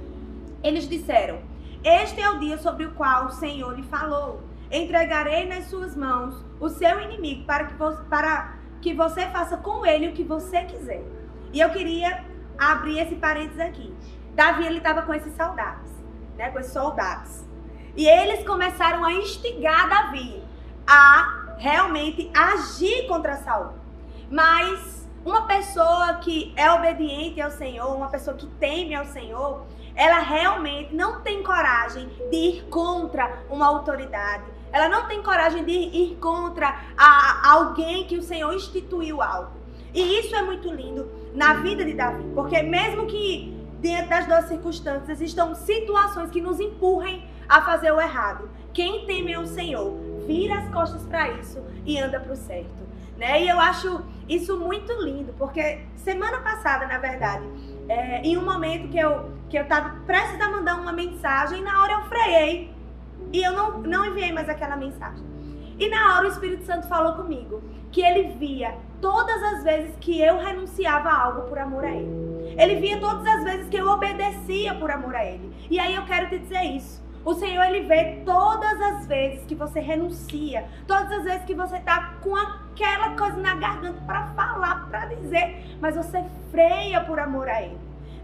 Eles 0.63 0.89
disseram: 0.89 1.41
Este 1.83 2.21
é 2.21 2.31
o 2.31 2.39
dia 2.39 2.59
sobre 2.59 2.85
o 2.85 2.93
qual 2.93 3.27
o 3.27 3.31
Senhor 3.31 3.75
lhe 3.75 3.83
falou. 3.85 4.43
Entregarei 4.71 5.47
nas 5.47 5.67
suas 5.67 5.97
mãos 5.97 6.35
o 6.61 6.69
seu 6.69 7.01
inimigo 7.01 7.45
para 7.45 7.65
que, 7.65 7.75
você, 7.75 8.03
para 8.05 8.55
que 8.81 8.95
você 8.95 9.27
faça 9.27 9.57
com 9.57 9.85
ele 9.85 10.09
o 10.09 10.13
que 10.13 10.23
você 10.23 10.65
quiser. 10.65 11.03
E 11.53 11.61
eu 11.61 11.71
queria 11.71 12.25
abrir 12.59 12.99
esse 12.99 13.15
parênteses 13.17 13.61
aqui. 13.61 13.95
Davi 14.35 14.67
ele 14.67 14.79
estava 14.79 15.03
com 15.03 15.13
esses 15.13 15.35
soldados, 15.37 15.91
né, 16.37 16.51
com 16.51 16.59
esses 16.59 16.73
soldados. 16.73 17.45
E 17.95 18.09
eles 18.09 18.47
começaram 18.47 19.05
a 19.05 19.13
instigar 19.13 19.89
Davi 19.89 20.43
a 20.87 21.55
realmente 21.59 22.31
agir 22.35 23.07
contra 23.07 23.37
Saul. 23.37 23.75
Mas 24.31 25.02
uma 25.25 25.47
pessoa 25.47 26.15
que 26.15 26.53
é 26.57 26.71
obediente 26.71 27.41
ao 27.41 27.51
Senhor, 27.51 27.95
uma 27.95 28.09
pessoa 28.09 28.37
que 28.37 28.47
teme 28.47 28.95
ao 28.95 29.05
Senhor, 29.05 29.65
ela 29.95 30.19
realmente 30.19 30.95
não 30.95 31.21
tem 31.21 31.43
coragem 31.43 32.09
de 32.31 32.37
ir 32.37 32.63
contra 32.71 33.45
uma 33.51 33.67
autoridade. 33.67 34.45
Ela 34.73 34.89
não 34.89 35.07
tem 35.07 35.23
coragem 35.23 35.65
de 35.65 35.73
ir 35.73 36.17
contra 36.21 36.75
a, 36.97 37.53
alguém 37.53 38.07
que 38.07 38.17
o 38.17 38.23
Senhor 38.23 38.53
instituiu 38.55 39.21
algo. 39.21 39.53
E 39.93 40.21
isso 40.21 40.35
é 40.35 40.43
muito 40.43 40.73
lindo 40.73 41.11
na 41.35 41.55
vida 41.55 41.85
de 41.85 41.93
Davi, 41.93 42.25
porque 42.35 42.63
mesmo 42.63 43.07
que 43.07 43.63
diante 43.83 44.09
das 44.09 44.27
duas 44.27 44.45
circunstâncias, 44.47 45.21
existam 45.21 45.55
situações 45.55 46.31
que 46.31 46.41
nos 46.41 46.61
empurrem 46.61 47.27
a 47.49 47.61
fazer 47.63 47.91
o 47.91 48.01
errado. 48.01 48.49
Quem 48.73 49.05
teme 49.05 49.35
ao 49.35 49.45
Senhor, 49.45 49.93
vira 50.25 50.61
as 50.61 50.73
costas 50.73 51.03
para 51.03 51.29
isso 51.33 51.61
e 51.85 51.99
anda 51.99 52.21
para 52.21 52.33
o 52.33 52.37
certo. 52.37 52.82
Né? 53.17 53.43
E 53.43 53.49
eu 53.49 53.59
acho 53.61 54.03
isso 54.29 54.59
muito 54.59 54.93
lindo, 55.03 55.35
porque 55.39 55.81
semana 55.97 56.39
passada, 56.41 56.87
na 56.87 56.99
verdade, 56.99 57.45
é, 57.89 58.23
em 58.23 58.37
um 58.37 58.45
momento 58.45 58.89
que 58.89 58.99
eu 58.99 59.31
que 59.49 59.59
eu 59.59 59.65
estava 59.65 59.91
prestes 60.07 60.41
a 60.41 60.51
mandar 60.51 60.77
uma 60.77 60.95
mensagem, 60.95 61.63
na 61.63 61.83
hora 61.83 61.93
eu 61.93 62.03
freiei 62.05 62.75
e 63.31 63.43
eu 63.43 63.53
não, 63.53 63.83
não 63.83 64.07
enviei 64.07 64.33
mais 64.33 64.49
aquela 64.49 64.77
mensagem. 64.77 65.23
E 65.79 65.89
na 65.91 66.17
hora 66.17 66.27
o 66.27 66.31
Espírito 66.31 66.65
Santo 66.65 66.89
falou 66.89 67.13
comigo 67.15 67.63
que 67.91 68.01
ele 68.01 68.35
via 68.39 68.75
todas 68.99 69.43
as 69.43 69.63
vezes 69.63 69.95
que 70.01 70.19
eu 70.19 70.39
renunciava 70.39 71.11
a 71.11 71.25
algo 71.25 71.43
por 71.43 71.59
amor 71.59 71.85
a 71.85 71.91
ele. 71.91 72.55
Ele 72.57 72.77
via 72.77 72.99
todas 72.99 73.27
as 73.27 73.45
vezes 73.45 73.69
que 73.69 73.77
eu 73.77 73.87
obedecia 73.89 74.75
por 74.75 74.91
amor 74.91 75.15
a 75.15 75.25
ele. 75.25 75.53
E 75.71 75.79
aí 75.79 75.95
eu 75.95 76.05
quero 76.07 76.31
te 76.31 76.39
dizer 76.39 76.63
isso. 76.63 77.02
O 77.25 77.35
Senhor, 77.35 77.65
Ele 77.65 77.87
vê 77.87 78.23
todas 78.25 78.81
as 78.81 79.07
vezes 79.07 79.45
que 79.47 79.55
você 79.55 79.79
renuncia, 79.79 80.67
todas 80.87 81.11
as 81.13 81.25
vezes 81.25 81.45
que 81.45 81.55
você 81.55 81.79
tá 81.79 82.15
com 82.21 82.35
aquela 82.37 83.11
coisa 83.17 83.37
na 83.37 83.55
garganta 83.55 84.01
para 84.05 84.27
falar, 84.29 84.89
para 84.89 85.07
dizer, 85.07 85.77
mas 85.81 85.95
você 85.95 86.25
freia 86.51 87.01
por 87.01 87.21
amor 87.21 87.49
a 87.49 87.63
Ele. 87.63 87.79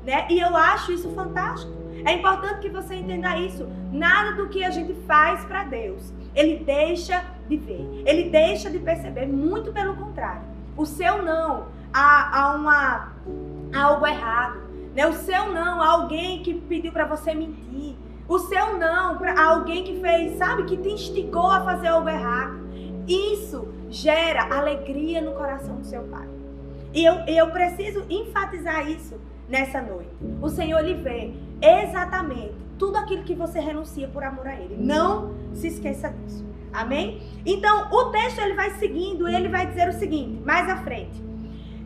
Né? 0.05 0.27
E 0.29 0.41
eu 0.41 0.57
acho 0.57 0.93
isso 0.93 1.11
fantástico. 1.15 1.73
É 2.05 2.13
importante 2.13 2.61
que 2.61 2.69
você 2.69 2.97
entenda 2.97 3.37
isso. 3.39 3.69
Nada 3.93 4.33
do 4.33 4.49
que 4.49 4.65
a 4.65 4.71
gente 4.71 4.95
faz 5.07 5.45
para 5.45 5.65
Deus, 5.65 6.13
Ele 6.35 6.65
deixa 6.65 7.25
de 7.49 7.57
ver, 7.57 8.03
Ele 8.05 8.31
deixa 8.31 8.69
de 8.69 8.79
perceber, 8.79 9.27
muito 9.27 9.73
pelo 9.73 9.95
contrário. 9.97 10.43
O 10.77 10.85
seu 10.87 11.23
não 11.23 11.67
a, 11.93 12.41
a 12.41 12.55
uma 12.55 13.13
a 13.73 13.83
algo 13.83 14.07
errado, 14.07 14.61
né? 14.95 15.07
O 15.07 15.13
seu 15.13 15.53
não 15.53 15.81
a 15.83 15.89
alguém 15.89 16.43
que 16.43 16.55
pediu 16.55 16.93
para 16.93 17.05
você 17.05 17.35
mentir 17.35 17.97
o 18.29 18.39
seu 18.39 18.79
não 18.79 19.17
para 19.17 19.43
alguém 19.43 19.83
que 19.85 20.01
fez, 20.01 20.37
sabe, 20.37 20.65
que 20.65 20.77
te 20.77 20.91
instigou 20.91 21.51
a 21.51 21.65
fazer 21.65 21.89
algo 21.89 22.09
errado. 22.09 22.59
Isso 23.09 23.67
gera 23.89 24.55
alegria 24.55 25.21
no 25.21 25.33
coração 25.33 25.77
do 25.77 25.87
seu 25.87 26.03
pai. 26.03 26.29
E 26.93 27.05
eu, 27.05 27.15
eu 27.27 27.51
preciso 27.51 28.05
enfatizar 28.11 28.89
isso 28.89 29.19
nessa 29.49 29.81
noite. 29.81 30.11
O 30.43 30.49
Senhor 30.49 30.81
lhe 30.81 30.95
vê 30.95 31.33
exatamente 31.61 32.55
tudo 32.79 32.97
aquilo 32.97 33.25
que 33.25 33.35
você 33.35 33.59
renuncia 33.59 34.07
por 34.09 34.23
amor 34.23 34.47
a 34.47 34.55
Ele. 34.55 34.77
Não 34.79 35.33
se 35.55 35.69
esqueça 35.69 36.11
disso. 36.11 36.45
Amém? 36.73 37.23
Então, 37.47 37.89
o 37.91 38.11
texto 38.11 38.41
ele 38.41 38.55
vai 38.55 38.71
seguindo, 38.73 39.27
ele 39.27 39.49
vai 39.49 39.67
dizer 39.67 39.89
o 39.89 39.93
seguinte, 39.93 40.41
mais 40.45 40.69
à 40.69 40.77
frente. 40.77 41.28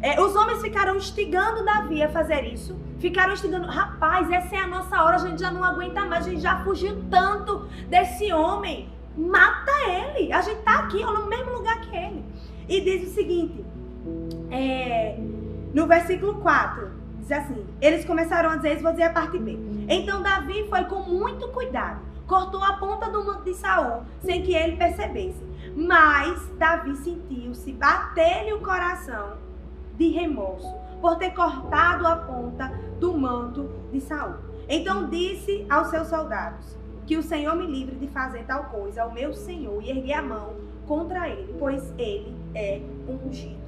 É, 0.02 0.20
os 0.20 0.34
homens 0.34 0.60
ficaram 0.60 0.96
instigando 0.96 1.64
Davi 1.64 2.02
a 2.02 2.08
fazer 2.08 2.42
isso. 2.52 2.76
Ficaram 2.98 3.34
instigando, 3.34 3.68
rapaz, 3.68 4.28
essa 4.32 4.56
é 4.56 4.58
a 4.58 4.66
nossa 4.66 5.00
hora, 5.00 5.14
a 5.14 5.18
gente 5.18 5.40
já 5.40 5.52
não 5.52 5.62
aguenta 5.62 6.04
mais, 6.04 6.26
a 6.26 6.30
gente 6.30 6.42
já 6.42 6.58
fugiu 6.64 7.04
tanto 7.08 7.68
desse 7.88 8.32
homem. 8.32 8.88
Mata 9.16 9.70
ele. 9.88 10.32
A 10.32 10.40
gente 10.40 10.60
tá 10.62 10.80
aqui, 10.80 11.04
ó, 11.04 11.12
no 11.12 11.28
mesmo 11.28 11.52
lugar 11.52 11.80
que 11.82 11.96
ele. 11.96 12.24
E 12.68 12.80
diz 12.80 13.10
o 13.10 13.14
seguinte, 13.14 13.64
é, 14.50 15.16
no 15.72 15.86
versículo 15.86 16.34
4, 16.34 16.90
diz 17.20 17.30
assim: 17.30 17.64
Eles 17.80 18.04
começaram 18.04 18.50
a 18.50 18.56
dizer, 18.56 18.82
vou 18.82 18.90
dizer 18.90 19.04
a 19.04 19.12
parte 19.12 19.38
B. 19.38 19.56
Então 19.88 20.20
Davi 20.20 20.66
foi 20.68 20.82
com 20.84 21.02
muito 21.02 21.46
cuidado, 21.48 22.00
cortou 22.26 22.62
a 22.64 22.72
ponta 22.72 23.08
do 23.08 23.24
manto 23.24 23.44
de 23.44 23.54
Saul, 23.54 24.02
sem 24.20 24.42
que 24.42 24.52
ele 24.52 24.76
percebesse. 24.76 25.42
Mas 25.76 26.44
Davi 26.58 26.96
sentiu-se 26.96 27.72
bater-lhe 27.72 28.52
o 28.52 28.60
coração 28.60 29.41
de 29.96 30.08
remorso 30.08 30.82
por 31.02 31.16
ter 31.16 31.32
cortado 31.32 32.06
a 32.06 32.16
ponta 32.16 32.72
do 33.00 33.12
manto 33.12 33.68
de 33.90 34.00
Saul. 34.00 34.36
Então 34.68 35.10
disse 35.10 35.66
aos 35.68 35.88
seus 35.88 36.06
soldados: 36.06 36.78
Que 37.04 37.16
o 37.16 37.22
Senhor 37.22 37.56
me 37.56 37.66
livre 37.66 37.96
de 37.96 38.06
fazer 38.06 38.44
tal 38.44 38.64
coisa 38.66 39.02
ao 39.02 39.12
meu 39.12 39.34
Senhor 39.34 39.82
e 39.82 39.90
erguer 39.90 40.14
a 40.14 40.22
mão 40.22 40.54
contra 40.86 41.28
ele, 41.28 41.54
pois 41.58 41.92
ele 41.98 42.34
é 42.54 42.80
ungido 43.08 43.60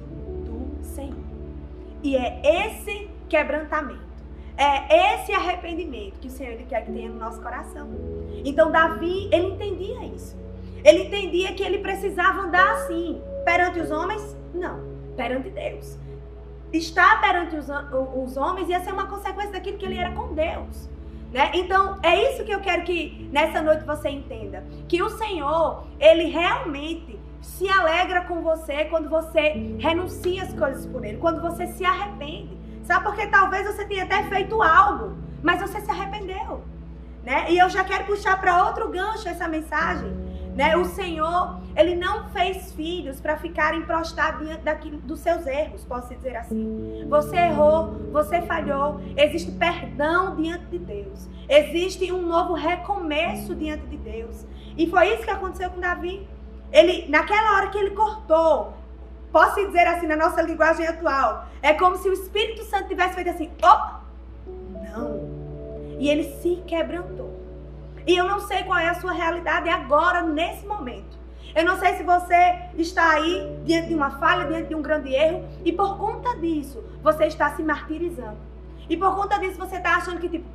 do 0.45 0.83
Senhor. 0.83 1.25
E 2.01 2.15
é 2.15 2.41
esse 2.43 3.09
quebrantamento, 3.27 3.99
é 4.57 5.15
esse 5.15 5.33
arrependimento 5.33 6.19
que 6.19 6.27
o 6.27 6.31
Senhor 6.31 6.53
ele 6.53 6.65
quer 6.65 6.85
que 6.85 6.91
tenha 6.91 7.09
no 7.09 7.19
nosso 7.19 7.41
coração. 7.41 7.89
Então 8.45 8.71
Davi, 8.71 9.27
ele 9.31 9.47
entendia 9.47 10.05
isso. 10.05 10.37
Ele 10.83 11.05
entendia 11.05 11.53
que 11.53 11.63
ele 11.63 11.79
precisava 11.79 12.41
andar 12.41 12.75
assim 12.75 13.19
perante 13.43 13.79
os 13.79 13.89
homens? 13.89 14.37
Não, 14.53 14.79
perante 15.17 15.49
Deus 15.49 15.97
estar 16.77 17.21
perante 17.21 17.55
os, 17.55 17.67
os 18.15 18.37
homens 18.37 18.69
ia 18.69 18.79
ser 18.79 18.91
uma 18.91 19.07
consequência 19.07 19.51
daquilo 19.51 19.77
que 19.77 19.85
ele 19.85 19.97
era 19.97 20.11
com 20.11 20.33
Deus. 20.33 20.89
Né? 21.31 21.51
Então, 21.53 21.97
é 22.01 22.31
isso 22.31 22.43
que 22.43 22.51
eu 22.51 22.59
quero 22.61 22.83
que 22.83 23.29
nessa 23.31 23.61
noite 23.61 23.83
você 23.83 24.09
entenda. 24.09 24.63
Que 24.87 25.01
o 25.03 25.09
Senhor, 25.09 25.85
Ele 25.99 26.25
realmente 26.25 27.19
se 27.41 27.69
alegra 27.69 28.21
com 28.21 28.41
você 28.41 28.85
quando 28.85 29.09
você 29.09 29.75
renuncia 29.79 30.43
as 30.43 30.53
coisas 30.53 30.85
por 30.85 31.03
Ele, 31.03 31.17
quando 31.17 31.41
você 31.41 31.67
se 31.67 31.83
arrepende. 31.83 32.57
Sabe? 32.83 33.03
Porque 33.03 33.27
talvez 33.27 33.65
você 33.67 33.83
tenha 33.85 34.03
até 34.03 34.23
feito 34.23 34.61
algo, 34.61 35.17
mas 35.41 35.59
você 35.59 35.81
se 35.81 35.91
arrependeu. 35.91 36.63
Né? 37.23 37.51
E 37.51 37.57
eu 37.57 37.69
já 37.69 37.83
quero 37.83 38.05
puxar 38.05 38.39
para 38.39 38.65
outro 38.65 38.87
gancho 38.89 39.27
essa 39.27 39.47
mensagem 39.47 40.25
né? 40.55 40.75
O 40.77 40.85
Senhor, 40.85 41.59
ele 41.75 41.95
não 41.95 42.29
fez 42.29 42.71
filhos 42.71 43.19
para 43.19 43.35
ficarem 43.37 43.81
prostrados 43.81 44.47
diante 44.47 44.63
daquilo, 44.63 44.97
dos 44.99 45.19
seus 45.19 45.45
erros, 45.45 45.83
posso 45.83 46.13
dizer 46.15 46.37
assim. 46.37 47.05
Você 47.09 47.35
errou, 47.35 47.93
você 48.11 48.41
falhou, 48.43 49.01
existe 49.17 49.51
perdão 49.51 50.35
diante 50.35 50.65
de 50.67 50.79
Deus. 50.79 51.27
Existe 51.49 52.11
um 52.11 52.21
novo 52.21 52.53
recomeço 52.53 53.53
diante 53.53 53.85
de 53.87 53.97
Deus. 53.97 54.45
E 54.77 54.89
foi 54.89 55.13
isso 55.13 55.23
que 55.23 55.31
aconteceu 55.31 55.69
com 55.69 55.81
Davi. 55.81 56.27
Ele, 56.71 57.09
naquela 57.09 57.57
hora 57.57 57.69
que 57.69 57.77
ele 57.77 57.91
cortou, 57.91 58.73
posso 59.31 59.65
dizer 59.65 59.85
assim 59.87 60.07
na 60.07 60.15
nossa 60.15 60.41
linguagem 60.41 60.87
atual, 60.87 61.47
é 61.61 61.73
como 61.73 61.97
se 61.97 62.07
o 62.07 62.13
Espírito 62.13 62.63
Santo 62.63 62.87
tivesse 62.87 63.15
feito 63.15 63.29
assim, 63.31 63.51
opa, 63.61 64.01
não. 64.47 65.35
E 65.99 66.09
ele 66.09 66.23
se 66.23 66.63
quebrantou. 66.65 67.33
E 68.07 68.15
eu 68.15 68.25
não 68.27 68.39
sei 68.39 68.63
qual 68.63 68.77
é 68.77 68.87
a 68.87 68.93
sua 68.93 69.11
realidade 69.11 69.67
agora, 69.67 70.21
nesse 70.21 70.65
momento. 70.65 71.24
Eu 71.55 71.63
não 71.63 71.79
sei 71.79 71.95
se 71.95 72.03
você 72.03 72.59
está 72.77 73.11
aí 73.11 73.57
diante 73.63 73.87
de 73.87 73.95
uma 73.95 74.19
falha, 74.19 74.45
diante 74.45 74.69
de 74.69 74.75
um 74.75 74.81
grande 74.81 75.13
erro, 75.13 75.47
e 75.63 75.71
por 75.71 75.97
conta 75.97 76.37
disso 76.37 76.83
você 77.01 77.25
está 77.25 77.55
se 77.55 77.63
martirizando. 77.63 78.37
E 78.89 78.97
por 78.97 79.15
conta 79.15 79.39
disso 79.39 79.57
você 79.57 79.77
está 79.77 79.95
achando 79.95 80.19
que, 80.19 80.29
tipo, 80.29 80.45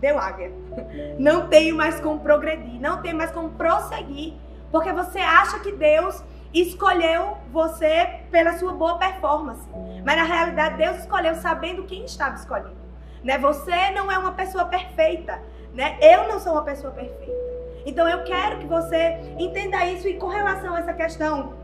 deu 0.00 0.18
águia. 0.18 0.52
Não 1.18 1.46
tenho 1.48 1.76
mais 1.76 2.00
como 2.00 2.20
progredir, 2.20 2.80
não 2.80 3.00
tenho 3.00 3.16
mais 3.16 3.30
como 3.30 3.50
prosseguir. 3.50 4.34
Porque 4.70 4.92
você 4.92 5.18
acha 5.18 5.60
que 5.60 5.72
Deus 5.72 6.22
escolheu 6.52 7.36
você 7.52 8.20
pela 8.30 8.56
sua 8.58 8.72
boa 8.72 8.98
performance. 8.98 9.68
Mas 10.04 10.16
na 10.16 10.24
realidade 10.24 10.76
Deus 10.76 10.98
escolheu 10.98 11.34
sabendo 11.34 11.84
quem 11.84 12.04
estava 12.04 12.36
escolhendo. 12.36 12.80
Né? 13.22 13.38
Você 13.38 13.90
não 13.90 14.10
é 14.10 14.18
uma 14.18 14.32
pessoa 14.32 14.64
perfeita 14.64 15.40
né? 15.74 15.98
Eu 16.00 16.28
não 16.28 16.40
sou 16.40 16.52
uma 16.52 16.62
pessoa 16.62 16.92
perfeita. 16.92 17.49
Então 17.84 18.08
eu 18.08 18.24
quero 18.24 18.58
que 18.58 18.66
você 18.66 19.18
entenda 19.38 19.84
isso 19.86 20.08
e 20.08 20.14
com 20.14 20.26
relação 20.26 20.74
a 20.74 20.80
essa 20.80 20.92
questão 20.92 21.54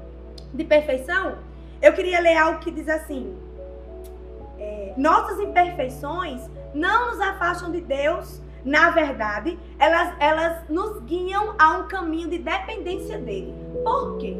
de 0.52 0.64
perfeição, 0.64 1.38
eu 1.82 1.92
queria 1.92 2.20
ler 2.20 2.36
algo 2.36 2.60
que 2.60 2.70
diz 2.70 2.88
assim: 2.88 3.36
é, 4.58 4.94
nossas 4.96 5.38
imperfeições 5.38 6.42
não 6.74 7.12
nos 7.12 7.20
afastam 7.20 7.70
de 7.70 7.80
Deus. 7.80 8.40
Na 8.64 8.90
verdade, 8.90 9.56
elas, 9.78 10.12
elas 10.18 10.68
nos 10.68 11.00
guiam 11.02 11.54
a 11.56 11.78
um 11.78 11.86
caminho 11.86 12.28
de 12.28 12.38
dependência 12.38 13.16
dele. 13.16 13.54
Por 13.84 14.18
quê? 14.18 14.36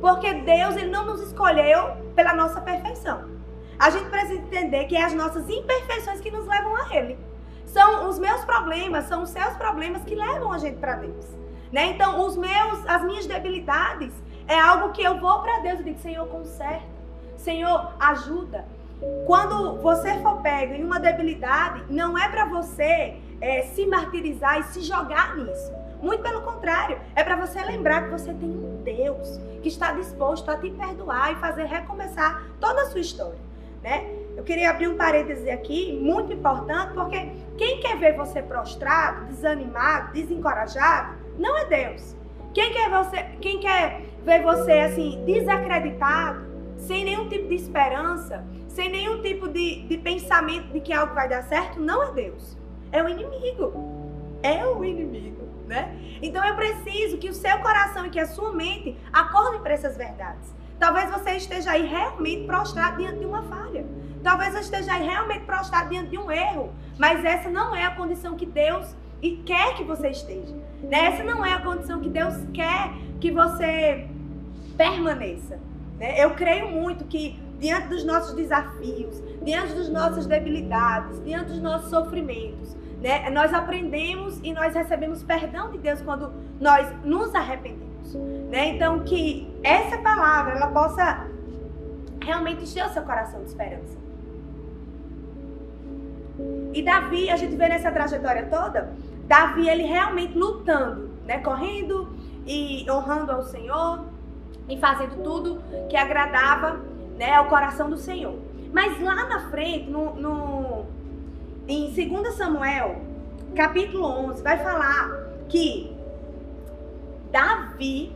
Porque 0.00 0.34
Deus 0.34 0.76
ele 0.76 0.90
não 0.90 1.06
nos 1.06 1.22
escolheu 1.22 1.92
pela 2.16 2.34
nossa 2.34 2.60
perfeição. 2.60 3.30
A 3.78 3.90
gente 3.90 4.08
precisa 4.08 4.34
entender 4.34 4.86
que 4.86 4.96
é 4.96 5.04
as 5.04 5.12
nossas 5.12 5.48
imperfeições 5.48 6.20
que 6.20 6.30
nos 6.30 6.46
levam 6.46 6.74
a 6.74 6.96
Ele. 6.96 7.16
São 7.74 8.08
os 8.08 8.20
meus 8.20 8.44
problemas, 8.44 9.06
são 9.06 9.24
os 9.24 9.30
seus 9.30 9.54
problemas 9.54 10.04
que 10.04 10.14
levam 10.14 10.52
a 10.52 10.58
gente 10.58 10.76
para 10.76 10.94
Deus. 10.94 11.26
Né? 11.72 11.86
Então, 11.86 12.24
os 12.24 12.36
meus, 12.36 12.86
as 12.86 13.02
minhas 13.02 13.26
debilidades 13.26 14.12
é 14.46 14.56
algo 14.56 14.92
que 14.92 15.02
eu 15.02 15.18
vou 15.18 15.40
para 15.40 15.58
Deus 15.58 15.80
e 15.80 15.82
digo, 15.82 15.98
Senhor, 15.98 16.24
conserta. 16.28 16.86
Senhor, 17.36 17.92
ajuda. 17.98 18.64
Quando 19.26 19.82
você 19.82 20.20
for 20.20 20.40
pego 20.40 20.72
em 20.72 20.84
uma 20.84 21.00
debilidade, 21.00 21.84
não 21.90 22.16
é 22.16 22.28
para 22.28 22.44
você 22.44 23.16
é, 23.40 23.62
se 23.62 23.84
martirizar 23.86 24.60
e 24.60 24.62
se 24.62 24.80
jogar 24.80 25.34
nisso. 25.34 25.72
Muito 26.00 26.22
pelo 26.22 26.42
contrário, 26.42 26.96
é 27.16 27.24
para 27.24 27.34
você 27.34 27.60
lembrar 27.60 28.04
que 28.04 28.10
você 28.10 28.32
tem 28.32 28.50
um 28.50 28.82
Deus 28.84 29.40
que 29.62 29.68
está 29.68 29.90
disposto 29.90 30.48
a 30.48 30.56
te 30.56 30.70
perdoar 30.70 31.32
e 31.32 31.36
fazer 31.36 31.64
recomeçar 31.64 32.40
toda 32.60 32.82
a 32.82 32.86
sua 32.86 33.00
história, 33.00 33.40
né? 33.82 34.23
Eu 34.36 34.42
queria 34.42 34.70
abrir 34.70 34.88
um 34.88 34.96
parêntese 34.96 35.48
aqui, 35.50 35.98
muito 36.00 36.32
importante, 36.32 36.92
porque 36.92 37.30
quem 37.56 37.80
quer 37.80 37.96
ver 37.98 38.16
você 38.16 38.42
prostrado, 38.42 39.26
desanimado, 39.26 40.12
desencorajado, 40.12 41.14
não 41.38 41.56
é 41.56 41.64
Deus. 41.66 42.16
Quem 42.52 42.72
quer, 42.72 42.90
você, 42.90 43.22
quem 43.40 43.58
quer 43.60 44.02
ver 44.24 44.42
você 44.42 44.72
assim, 44.72 45.22
desacreditado, 45.24 46.46
sem 46.78 47.04
nenhum 47.04 47.28
tipo 47.28 47.48
de 47.48 47.54
esperança, 47.54 48.44
sem 48.68 48.90
nenhum 48.90 49.22
tipo 49.22 49.48
de, 49.48 49.82
de 49.86 49.98
pensamento 49.98 50.72
de 50.72 50.80
que 50.80 50.92
algo 50.92 51.14
vai 51.14 51.28
dar 51.28 51.42
certo, 51.42 51.80
não 51.80 52.02
é 52.02 52.12
Deus. 52.12 52.56
É 52.90 53.02
o 53.02 53.08
inimigo. 53.08 53.72
É 54.42 54.64
o 54.66 54.84
inimigo, 54.84 55.48
né? 55.66 55.96
Então 56.20 56.44
eu 56.44 56.54
preciso 56.54 57.18
que 57.18 57.28
o 57.28 57.34
seu 57.34 57.58
coração 57.58 58.06
e 58.06 58.10
que 58.10 58.20
a 58.20 58.26
sua 58.26 58.52
mente 58.52 58.96
acordem 59.12 59.60
para 59.60 59.72
essas 59.72 59.96
verdades. 59.96 60.52
Talvez 60.78 61.10
você 61.10 61.36
esteja 61.36 61.70
aí 61.70 61.86
realmente 61.86 62.46
prostrado 62.46 62.98
diante 62.98 63.20
de 63.20 63.26
uma 63.26 63.42
falha. 63.42 63.86
Talvez 64.24 64.54
você 64.54 64.60
esteja 64.60 64.94
realmente 64.94 65.44
prostrado 65.44 65.90
diante 65.90 66.08
de 66.08 66.18
um 66.18 66.32
erro. 66.32 66.72
Mas 66.98 67.22
essa 67.22 67.50
não 67.50 67.76
é 67.76 67.84
a 67.84 67.90
condição 67.90 68.34
que 68.34 68.46
Deus 68.46 68.96
quer 69.44 69.74
que 69.74 69.84
você 69.84 70.08
esteja. 70.08 70.54
Né? 70.82 71.06
Essa 71.06 71.22
não 71.22 71.44
é 71.44 71.52
a 71.52 71.60
condição 71.60 72.00
que 72.00 72.08
Deus 72.08 72.34
quer 72.54 72.90
que 73.20 73.30
você 73.30 74.08
permaneça. 74.78 75.60
Né? 75.98 76.24
Eu 76.24 76.30
creio 76.30 76.70
muito 76.70 77.04
que 77.04 77.38
diante 77.58 77.88
dos 77.88 78.02
nossos 78.04 78.34
desafios, 78.34 79.22
diante 79.42 79.74
das 79.74 79.90
nossas 79.90 80.26
debilidades, 80.26 81.22
diante 81.22 81.50
dos 81.50 81.60
nossos 81.60 81.90
sofrimentos, 81.90 82.74
né? 83.02 83.28
nós 83.28 83.52
aprendemos 83.52 84.40
e 84.42 84.54
nós 84.54 84.74
recebemos 84.74 85.22
perdão 85.22 85.70
de 85.70 85.78
Deus 85.78 86.00
quando 86.00 86.32
nós 86.58 86.90
nos 87.04 87.34
arrependemos. 87.34 88.14
Né? 88.50 88.70
Então, 88.70 89.00
que 89.00 89.52
essa 89.62 89.98
palavra 89.98 90.54
ela 90.54 90.68
possa 90.68 91.26
realmente 92.22 92.64
encher 92.64 92.86
o 92.86 92.88
seu 92.90 93.02
coração 93.02 93.40
de 93.40 93.48
esperança. 93.48 94.03
E 96.72 96.82
Davi, 96.82 97.30
a 97.30 97.36
gente 97.36 97.54
vê 97.56 97.68
nessa 97.68 97.90
trajetória 97.90 98.46
toda, 98.50 98.92
Davi 99.26 99.68
ele 99.68 99.84
realmente 99.84 100.36
lutando, 100.36 101.10
né? 101.24 101.38
correndo 101.38 102.08
e 102.46 102.84
honrando 102.90 103.32
ao 103.32 103.42
Senhor 103.42 104.04
e 104.68 104.76
fazendo 104.78 105.22
tudo 105.22 105.62
que 105.88 105.96
agradava 105.96 106.80
né, 107.16 107.34
ao 107.34 107.46
coração 107.46 107.88
do 107.88 107.96
Senhor. 107.96 108.38
Mas 108.72 109.00
lá 109.00 109.14
na 109.26 109.50
frente, 109.50 109.88
no, 109.88 110.14
no, 110.14 110.84
em 111.68 111.92
2 111.92 112.34
Samuel, 112.34 113.00
capítulo 113.54 114.04
11, 114.04 114.42
vai 114.42 114.58
falar 114.58 115.28
que 115.48 115.94
Davi, 117.30 118.12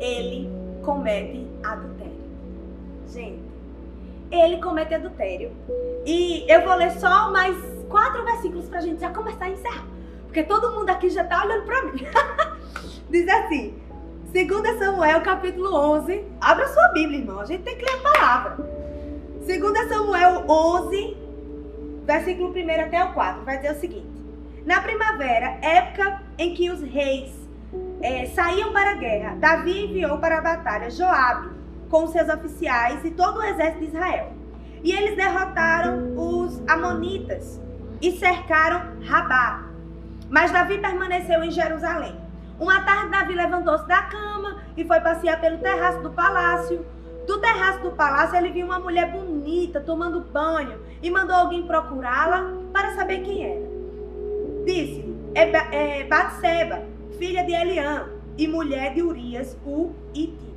ele 0.00 0.50
comete 0.82 1.46
adultério. 1.62 2.12
Gente, 3.08 3.45
ele 4.30 4.60
comete 4.60 4.94
adultério. 4.94 5.52
E 6.04 6.44
eu 6.48 6.62
vou 6.64 6.76
ler 6.76 6.92
só 6.92 7.30
mais 7.30 7.56
quatro 7.88 8.24
versículos 8.24 8.68
pra 8.68 8.80
gente 8.80 9.00
já 9.00 9.10
começar 9.10 9.46
a 9.46 9.50
encerrar. 9.50 9.84
Porque 10.24 10.42
todo 10.42 10.72
mundo 10.72 10.90
aqui 10.90 11.08
já 11.08 11.24
tá 11.24 11.44
olhando 11.44 11.64
pra 11.64 11.82
mim. 11.84 12.06
Diz 13.08 13.28
assim: 13.28 13.74
2 14.32 14.78
Samuel, 14.78 15.20
capítulo 15.22 15.74
11. 15.74 16.24
Abra 16.40 16.66
sua 16.68 16.88
Bíblia, 16.88 17.20
irmão. 17.20 17.40
A 17.40 17.44
gente 17.44 17.62
tem 17.62 17.76
que 17.76 17.84
ler 17.84 17.98
a 17.98 18.12
palavra. 18.12 18.56
2 19.46 19.88
Samuel 19.88 20.44
11, 20.48 21.16
versículo 22.04 22.52
1 22.52 22.80
até 22.82 23.04
o 23.04 23.12
4. 23.12 23.44
Vai 23.44 23.56
dizer 23.56 23.72
o 23.72 23.80
seguinte: 23.80 24.08
Na 24.64 24.80
primavera, 24.80 25.58
época 25.62 26.22
em 26.38 26.54
que 26.54 26.70
os 26.70 26.82
reis 26.82 27.32
é, 28.02 28.26
saíam 28.26 28.72
para 28.72 28.90
a 28.90 28.94
guerra, 28.94 29.36
Davi 29.36 29.86
enviou 29.86 30.18
para 30.18 30.38
a 30.38 30.40
batalha 30.40 30.90
Joabe 30.90 31.55
com 31.90 32.06
seus 32.08 32.28
oficiais 32.28 33.04
e 33.04 33.10
todo 33.10 33.38
o 33.38 33.42
exército 33.42 33.80
de 33.80 33.86
Israel. 33.86 34.32
E 34.82 34.92
eles 34.92 35.16
derrotaram 35.16 36.14
os 36.16 36.62
amonitas 36.68 37.60
e 38.00 38.12
cercaram 38.12 39.00
Rabá. 39.04 39.64
Mas 40.28 40.50
Davi 40.50 40.78
permaneceu 40.78 41.42
em 41.42 41.50
Jerusalém. 41.50 42.16
Uma 42.58 42.80
tarde, 42.82 43.10
Davi 43.10 43.34
levantou-se 43.34 43.86
da 43.86 44.02
cama 44.02 44.62
e 44.76 44.84
foi 44.84 45.00
passear 45.00 45.40
pelo 45.40 45.58
terraço 45.58 46.00
do 46.00 46.10
palácio. 46.10 46.84
Do 47.26 47.40
terraço 47.40 47.80
do 47.80 47.90
palácio, 47.90 48.36
ele 48.36 48.50
viu 48.50 48.66
uma 48.66 48.78
mulher 48.78 49.10
bonita 49.10 49.80
tomando 49.80 50.20
banho 50.20 50.80
e 51.02 51.10
mandou 51.10 51.34
alguém 51.34 51.66
procurá-la 51.66 52.52
para 52.72 52.94
saber 52.94 53.20
quem 53.20 53.44
era. 53.44 53.66
Disse: 54.64 55.04
É, 55.34 56.00
é 56.00 56.04
Batseba, 56.04 56.82
filha 57.18 57.44
de 57.44 57.52
Eliã 57.52 58.06
e 58.38 58.46
mulher 58.46 58.94
de 58.94 59.02
Urias, 59.02 59.56
o 59.66 59.92
Itita. 60.14 60.55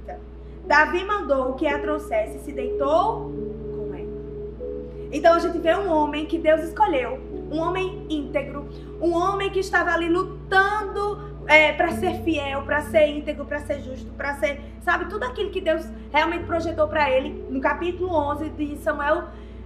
Davi 0.70 1.04
mandou 1.04 1.54
que 1.54 1.66
a 1.66 1.80
trouxesse 1.80 2.38
e 2.38 2.42
se 2.42 2.52
deitou 2.52 3.34
com 3.76 3.92
ela. 3.92 5.10
Então 5.12 5.34
a 5.34 5.40
gente 5.40 5.58
vê 5.58 5.76
um 5.76 5.92
homem 5.92 6.28
que 6.28 6.38
Deus 6.38 6.62
escolheu, 6.62 7.20
um 7.52 7.58
homem 7.58 8.06
íntegro, 8.08 8.70
um 9.02 9.12
homem 9.16 9.50
que 9.50 9.58
estava 9.58 9.90
ali 9.90 10.08
lutando 10.08 11.20
é, 11.48 11.74
para 11.74 11.94
ser 11.94 12.22
fiel, 12.22 12.62
para 12.62 12.82
ser 12.82 13.08
íntegro, 13.08 13.46
para 13.46 13.58
ser 13.62 13.82
justo, 13.82 14.12
para 14.12 14.36
ser, 14.36 14.62
sabe, 14.84 15.06
tudo 15.06 15.24
aquilo 15.24 15.50
que 15.50 15.60
Deus 15.60 15.84
realmente 16.12 16.46
projetou 16.46 16.88
para 16.88 17.10
ele. 17.10 17.48
No 17.50 17.60
capítulo 17.60 18.14
11 18.14 18.50
de 18.50 18.78
Samuel, 18.78 19.24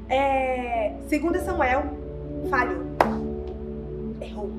é, 0.07 0.93
2 1.09 1.41
Samuel, 1.41 1.83
falhou. 2.49 2.81
Errou. 4.21 4.51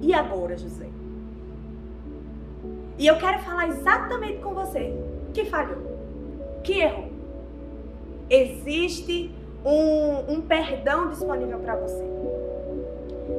E 0.00 0.14
agora, 0.14 0.56
José? 0.56 0.88
E 2.98 3.06
eu 3.06 3.18
quero 3.18 3.40
falar 3.40 3.68
exatamente 3.68 4.38
com 4.38 4.54
você 4.54 5.11
que 5.32 5.44
falhou, 5.44 5.98
que 6.62 6.80
errou. 6.80 7.10
Existe 8.28 9.30
um, 9.64 10.34
um 10.34 10.40
perdão 10.40 11.08
disponível 11.08 11.58
para 11.58 11.76
você. 11.76 12.04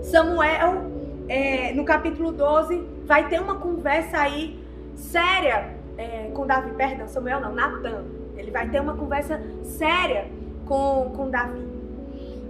Samuel, 0.03 0.91
é, 1.27 1.73
no 1.73 1.85
capítulo 1.85 2.31
12, 2.31 2.83
vai 3.05 3.27
ter 3.29 3.39
uma 3.39 3.55
conversa 3.55 4.17
aí 4.17 4.59
séria 4.95 5.73
é, 5.97 6.29
com 6.33 6.45
Davi, 6.45 6.71
perdão, 6.75 7.07
Samuel 7.07 7.39
não, 7.39 7.53
Natan. 7.53 8.03
Ele 8.35 8.51
vai 8.51 8.67
ter 8.69 8.81
uma 8.81 8.95
conversa 8.95 9.41
séria 9.63 10.27
com, 10.65 11.11
com 11.15 11.29
Davi. 11.29 11.67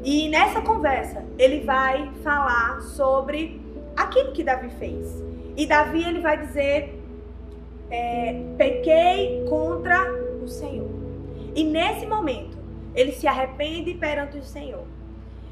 E 0.03 0.29
nessa 0.29 0.62
conversa, 0.62 1.23
ele 1.38 1.62
vai 1.62 2.12
falar 2.23 2.82
sobre 2.82 3.62
aquilo 3.95 4.32
que 4.32 4.43
Davi 4.43 4.69
fez. 4.71 5.23
E 5.56 5.65
Davi, 5.65 6.03
ele 6.03 6.19
vai 6.19 6.38
dizer, 6.38 7.02
é, 7.93 8.34
pequei 8.58 9.45
contra 9.47 10.12
o 10.43 10.47
Senhor. 10.47 10.89
E 11.56 11.63
nesse 11.63 12.08
momento, 12.08 12.58
ele 12.95 13.12
se 13.12 13.27
arrepende 13.27 13.93
perante 13.93 14.39
o 14.39 14.43
Senhor. 14.43 14.84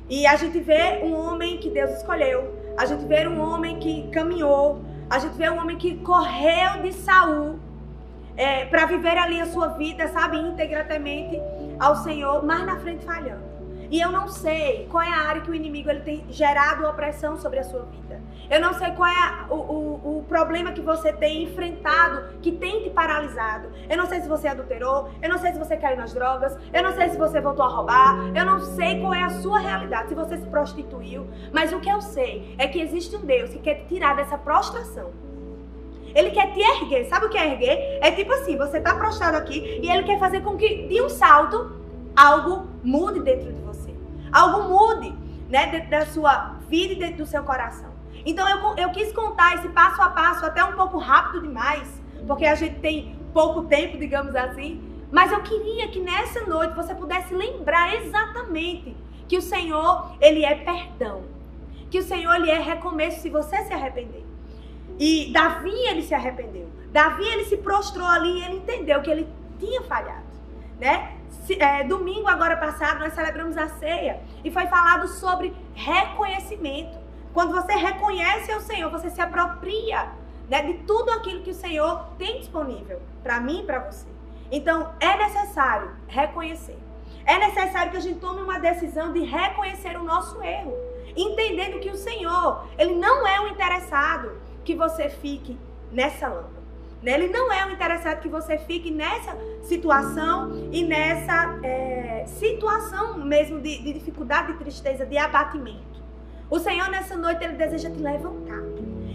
E 0.10 0.26
a 0.26 0.36
gente 0.36 0.60
vê 0.60 1.02
um 1.04 1.14
homem 1.14 1.60
que 1.60 1.70
Deus 1.70 1.92
escolheu, 1.92 2.74
a 2.78 2.86
gente 2.88 3.06
vê 3.06 3.28
um 3.28 3.40
homem 3.40 3.78
que 3.78 4.10
caminhou, 4.10 4.82
a 5.08 5.20
gente 5.20 5.38
vê 5.38 5.50
um 5.52 5.60
homem 5.60 5.78
que 5.78 5.98
correu 5.98 6.82
de 6.82 6.92
Saul 6.92 7.60
é, 8.36 8.66
para 8.66 8.88
viver 8.88 9.18
ali 9.18 9.40
a 9.40 9.46
sua 9.46 9.68
vida, 9.68 10.08
sabe, 10.08 10.38
integramente 10.38 11.40
ao 11.80 11.96
Senhor, 11.98 12.44
mas 12.44 12.66
na 12.66 12.80
frente 12.80 13.06
falhando. 13.06 13.51
E 13.92 14.00
eu 14.00 14.10
não 14.10 14.30
sei 14.30 14.88
qual 14.90 15.04
é 15.04 15.10
a 15.10 15.28
área 15.28 15.42
que 15.42 15.52
o 15.52 15.54
inimigo 15.54 15.90
ele 15.90 16.00
tem 16.00 16.26
gerado 16.30 16.88
opressão 16.88 17.36
sobre 17.36 17.60
a 17.60 17.64
sua 17.64 17.82
vida. 17.82 18.22
Eu 18.50 18.62
não 18.62 18.74
sei 18.74 18.92
qual 18.92 19.10
é 19.10 19.16
a, 19.16 19.48
o, 19.50 19.56
o, 19.56 20.18
o, 20.20 20.24
problema 20.30 20.72
que 20.72 20.80
você 20.80 21.12
tem 21.12 21.44
enfrentado 21.44 22.40
que 22.42 22.54
tem 22.54 22.84
te 22.84 22.90
paralisado. 22.90 23.68
Eu 23.90 23.98
não 23.98 24.06
sei 24.06 24.22
se 24.22 24.30
você 24.30 24.48
adulterou, 24.48 25.10
eu 25.22 25.30
não 25.30 25.38
sei 25.38 25.52
se 25.52 25.60
você 25.60 25.76
caiu 25.76 25.98
nas 25.98 26.14
drogas, 26.14 26.58
eu 26.74 26.82
não 26.82 26.94
sei 26.94 27.10
se 27.10 27.18
você 27.18 27.42
voltou 27.42 27.66
a 27.66 27.68
roubar, 27.68 28.32
eu 28.34 28.46
não 28.46 28.62
sei 28.62 29.02
qual 29.02 29.14
é 29.14 29.24
a 29.24 29.30
sua 29.30 29.60
realidade, 29.60 30.08
se 30.08 30.16
você 30.16 30.38
se 30.38 30.46
prostituiu. 30.48 31.28
Mas 31.52 31.74
o 31.74 31.82
que 31.82 31.90
eu 31.90 32.02
sei 32.02 32.56
é 32.58 32.68
que 32.68 32.80
existe 32.80 33.14
um 33.18 33.26
Deus 33.26 33.50
que 33.50 33.60
quer 33.60 33.76
te 33.76 33.88
tirar 33.88 34.16
dessa 34.16 34.38
prostração. 34.38 35.12
Ele 36.16 36.32
quer 36.32 36.54
te 36.54 36.62
erguer. 36.62 37.06
Sabe 37.08 37.26
o 37.26 37.30
que 37.30 37.38
é 37.38 37.52
erguer? 37.52 38.00
É 38.02 38.10
tipo 38.12 38.32
assim, 38.32 38.58
você 38.58 38.80
tá 38.80 38.96
prostrado 38.96 39.36
aqui 39.36 39.82
e 39.84 39.90
ele 39.90 40.04
quer 40.04 40.18
fazer 40.18 40.42
com 40.42 40.56
que 40.56 40.88
de 40.88 41.02
um 41.02 41.10
salto 41.10 41.82
algo 42.16 42.68
mude 42.84 43.20
dentro 43.22 43.52
de 43.52 43.62
você. 43.62 43.71
Algo 44.32 44.70
mude, 44.70 45.16
né, 45.50 45.68
dentro 45.68 45.90
da 45.90 46.06
sua 46.06 46.56
vida 46.70 46.94
e 46.94 46.96
dentro 46.96 47.18
do 47.18 47.26
seu 47.26 47.44
coração. 47.44 47.92
Então 48.26 48.48
eu, 48.48 48.76
eu 48.78 48.92
quis 48.92 49.12
contar 49.12 49.56
esse 49.56 49.70
passo 49.70 50.02
a 50.02 50.10
passo 50.10 50.46
até 50.46 50.64
um 50.64 50.74
pouco 50.74 50.98
rápido 50.98 51.42
demais, 51.42 51.88
porque 52.28 52.46
a 52.46 52.56
gente 52.56 52.80
tem 52.80 53.16
pouco 53.34 53.64
tempo, 53.64 53.98
digamos 53.98 54.36
assim. 54.36 54.82
Mas 55.12 55.32
eu 55.32 55.42
queria 55.42 55.90
que 55.90 56.00
nessa 56.00 56.46
noite 56.46 56.76
você 56.76 56.96
pudesse 56.96 57.34
lembrar 57.34 57.94
exatamente 57.96 58.96
que 59.28 59.38
o 59.38 59.42
Senhor, 59.42 60.12
ele 60.22 60.46
é 60.46 60.56
perdão. 60.56 61.24
Que 61.90 62.00
o 62.00 62.04
Senhor, 62.04 62.34
ele 62.36 62.50
é 62.50 62.60
recomeço 62.60 63.22
se 63.22 63.30
você 63.30 63.64
se 63.64 63.74
arrepender. 63.74 64.26
E 65.00 65.32
Davi, 65.34 65.74
ele 65.88 66.02
se 66.02 66.14
arrependeu. 66.14 66.70
Davi, 66.92 67.24
ele 67.24 67.46
se 67.46 67.58
prostrou 67.58 68.08
ali 68.08 68.40
e 68.40 68.44
ele 68.44 68.58
entendeu 68.58 69.02
que 69.02 69.10
ele 69.10 69.28
tinha 69.60 69.82
falhado, 69.84 70.26
né? 70.80 71.18
É, 71.60 71.84
domingo 71.84 72.28
agora 72.28 72.56
passado 72.56 73.00
nós 73.00 73.14
celebramos 73.14 73.58
a 73.58 73.68
ceia 73.68 74.22
e 74.44 74.52
foi 74.52 74.68
falado 74.68 75.08
sobre 75.08 75.54
reconhecimento. 75.74 76.98
Quando 77.34 77.54
você 77.54 77.74
reconhece 77.74 78.54
o 78.54 78.62
Senhor, 78.62 78.90
você 78.90 79.10
se 79.10 79.22
apropria 79.22 80.12
né, 80.50 80.62
de 80.64 80.74
tudo 80.86 81.12
aquilo 81.12 81.42
que 81.42 81.52
o 81.52 81.54
Senhor 81.56 82.06
tem 82.18 82.40
disponível 82.40 83.02
para 83.24 83.40
mim 83.40 83.62
e 83.62 83.66
para 83.66 83.80
você. 83.80 84.08
Então 84.52 84.94
é 85.00 85.18
necessário 85.18 85.92
reconhecer. 86.08 86.78
É 87.26 87.38
necessário 87.38 87.92
que 87.92 87.98
a 87.98 88.02
gente 88.02 88.20
tome 88.20 88.42
uma 88.42 88.60
decisão 88.60 89.14
de 89.14 89.22
reconhecer 89.22 89.98
o 89.98 90.04
nosso 90.04 90.42
erro, 90.44 90.76
entendendo 91.16 91.80
que 91.80 91.90
o 91.90 91.96
Senhor, 91.96 92.66
ele 92.78 92.96
não 92.96 93.26
é 93.28 93.40
o 93.40 93.48
interessado 93.48 94.42
que 94.66 94.76
você 94.76 95.10
fique 95.10 95.58
nessa 95.92 96.28
lama. 96.28 96.61
Né? 97.02 97.14
Ele 97.14 97.28
não 97.30 97.52
é 97.52 97.66
o 97.66 97.72
interessado 97.72 98.22
que 98.22 98.30
você 98.30 98.58
fique 98.58 98.92
nessa 98.92 99.36
situação 99.64 100.70
e 100.72 100.84
nessa 100.84 101.60
é, 101.64 102.26
situação 102.28 103.18
mesmo 103.18 103.60
de, 103.60 103.82
de 103.82 103.94
dificuldade, 103.94 104.54
de 104.54 104.60
tristeza, 104.60 105.06
de 105.06 105.18
abatimento. 105.18 106.02
O 106.50 106.60
Senhor 106.60 106.90
nessa 106.90 107.16
noite 107.16 107.44
ele 107.44 107.54
deseja 107.54 107.90
te 107.90 107.98
levantar. 107.98 108.62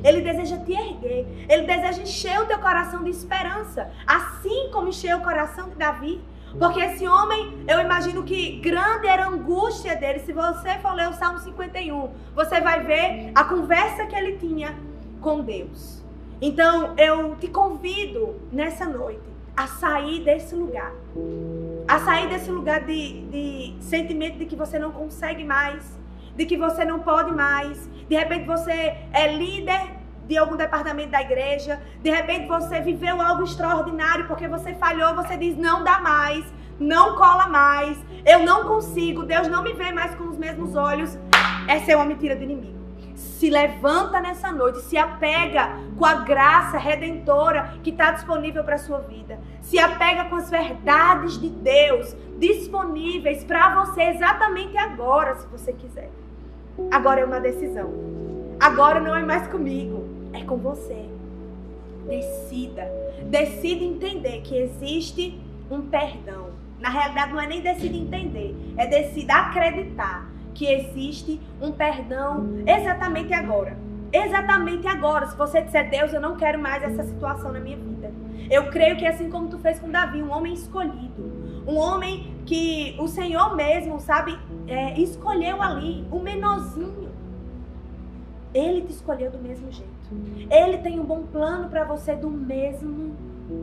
Ele 0.03 0.21
deseja 0.21 0.59
te 0.59 0.73
erguer. 0.73 1.27
Ele 1.49 1.63
deseja 1.63 2.03
encher 2.03 2.41
o 2.41 2.47
teu 2.47 2.59
coração 2.59 3.05
de 3.05 3.11
esperança, 3.11 3.91
assim 4.07 4.71
como 4.73 4.89
encheu 4.89 5.19
o 5.19 5.23
coração 5.23 5.69
de 5.69 5.77
Davi. 5.77 6.21
Porque 6.59 6.81
esse 6.81 7.07
homem, 7.07 7.65
eu 7.69 7.81
imagino 7.81 8.23
que 8.23 8.59
grande 8.61 9.07
era 9.07 9.25
a 9.25 9.29
angústia 9.29 9.95
dele. 9.95 10.21
Se 10.21 10.33
você 10.33 10.79
for 10.79 10.95
ler 10.95 11.09
o 11.09 11.13
Salmo 11.13 11.39
51, 11.39 12.11
você 12.35 12.61
vai 12.61 12.83
ver 12.83 13.33
a 13.35 13.45
conversa 13.45 14.07
que 14.07 14.17
ele 14.17 14.39
tinha 14.39 14.75
com 15.21 15.43
Deus. 15.43 16.06
Então, 16.41 16.95
eu 16.99 17.35
te 17.37 17.49
convido 17.49 18.37
nessa 18.53 18.85
noite 18.85 19.25
a 19.57 19.67
sair 19.67 20.21
desse 20.23 20.55
lugar. 20.55 20.93
A 21.89 21.99
sair 22.01 22.29
desse 22.29 22.51
lugar 22.51 22.81
de, 22.81 23.23
de 23.29 23.75
sentimento 23.81 24.37
de 24.37 24.45
que 24.45 24.55
você 24.55 24.79
não 24.79 24.93
consegue 24.93 25.45
mais, 25.45 25.99
de 26.37 26.45
que 26.45 26.57
você 26.57 26.85
não 26.85 27.01
pode 27.01 27.33
mais. 27.33 27.89
De 28.07 28.15
repente 28.15 28.47
você 28.47 28.95
é 29.13 29.35
líder 29.35 29.97
de 30.27 30.37
algum 30.37 30.57
departamento 30.57 31.11
da 31.11 31.23
igreja, 31.23 31.81
de 32.03 32.11
repente 32.11 32.49
você 32.49 32.81
viveu 32.81 33.23
algo 33.23 33.45
extraordinário 33.45 34.27
porque 34.27 34.47
você 34.49 34.75
falhou, 34.75 35.15
você 35.15 35.37
diz 35.37 35.57
não 35.57 35.85
dá 35.85 36.01
mais, 36.01 36.45
não 36.81 37.15
cola 37.15 37.47
mais, 37.47 37.97
eu 38.27 38.41
não 38.41 38.65
consigo, 38.65 39.23
Deus 39.23 39.47
não 39.47 39.63
me 39.63 39.73
vê 39.73 39.93
mais 39.93 40.15
com 40.17 40.25
os 40.25 40.37
mesmos 40.37 40.75
olhos. 40.75 41.17
Essa 41.69 41.93
é 41.93 41.97
uma 41.97 42.05
mentira 42.05 42.35
do 42.35 42.43
inimigo 42.43 42.76
se 43.39 43.51
levanta 43.51 44.19
nessa 44.19 44.51
noite, 44.51 44.81
se 44.81 44.97
apega 44.97 45.79
com 45.99 46.07
a 46.07 46.15
graça 46.15 46.79
redentora 46.79 47.75
que 47.83 47.91
está 47.91 48.11
disponível 48.13 48.65
para 48.65 48.77
a 48.77 48.79
sua 48.79 49.01
vida. 49.01 49.39
Se 49.61 49.79
apega 49.79 50.25
com 50.25 50.37
as 50.37 50.49
verdades 50.49 51.39
de 51.39 51.51
Deus 51.51 52.17
disponíveis 52.39 53.45
para 53.45 53.85
você 53.85 54.05
exatamente 54.05 54.77
agora, 54.79 55.35
se 55.35 55.47
você 55.49 55.75
quiser. 55.75 56.11
Agora 56.91 57.21
é 57.21 57.25
uma 57.27 57.39
decisão. 57.39 57.93
Agora 58.59 59.01
não 59.01 59.15
é 59.15 59.23
mais 59.23 59.47
comigo, 59.49 60.09
é 60.33 60.43
com 60.43 60.57
você. 60.57 61.05
Decida. 62.09 62.91
Decida 63.25 63.85
entender 63.85 64.41
que 64.41 64.57
existe 64.57 65.39
um 65.71 65.83
perdão. 65.83 66.53
Na 66.81 66.89
realidade, 66.89 67.33
não 67.33 67.41
é 67.41 67.47
nem 67.47 67.61
decida 67.61 67.97
entender, 67.97 68.55
é 68.79 68.87
decida 68.87 69.35
acreditar 69.35 70.27
que 70.57 70.67
existe 70.67 71.39
um 71.61 71.71
perdão 71.71 72.65
exatamente 72.67 73.33
agora. 73.35 73.77
Exatamente 74.11 74.87
agora. 74.87 75.27
Se 75.27 75.37
você 75.37 75.61
disser, 75.61 75.91
Deus, 75.91 76.15
eu 76.15 76.21
não 76.21 76.35
quero 76.37 76.59
mais 76.59 76.83
essa 76.83 77.05
situação 77.05 77.53
na 77.53 77.61
minha 77.61 77.77
vida. 77.77 78.11
Eu 78.51 78.71
creio 78.71 78.97
que 78.97 79.07
assim 79.07 79.29
como 79.31 79.49
tu 79.49 79.59
fez 79.59 79.79
com 79.79 79.91
Davi, 79.91 80.23
um 80.23 80.33
homem 80.33 80.55
escolhido. 80.55 81.63
Um 81.67 81.77
homem 81.77 82.35
que 82.47 82.97
o 82.99 83.07
Senhor 83.07 83.55
mesmo, 83.55 84.01
sabe, 84.01 84.39
é, 84.67 84.99
escolheu 84.99 85.61
ali, 85.61 86.07
o 86.11 86.21
menorzinho. 86.21 87.11
Ele 88.55 88.81
te 88.81 88.93
escolheu 88.93 89.31
do 89.31 89.39
mesmo 89.39 89.71
jeito. 89.71 89.93
Ele 90.51 90.79
tem 90.79 90.99
um 90.99 91.05
bom 91.05 91.25
plano 91.25 91.69
para 91.69 91.85
você 91.85 92.15
do 92.15 92.31
mesmo 92.31 93.15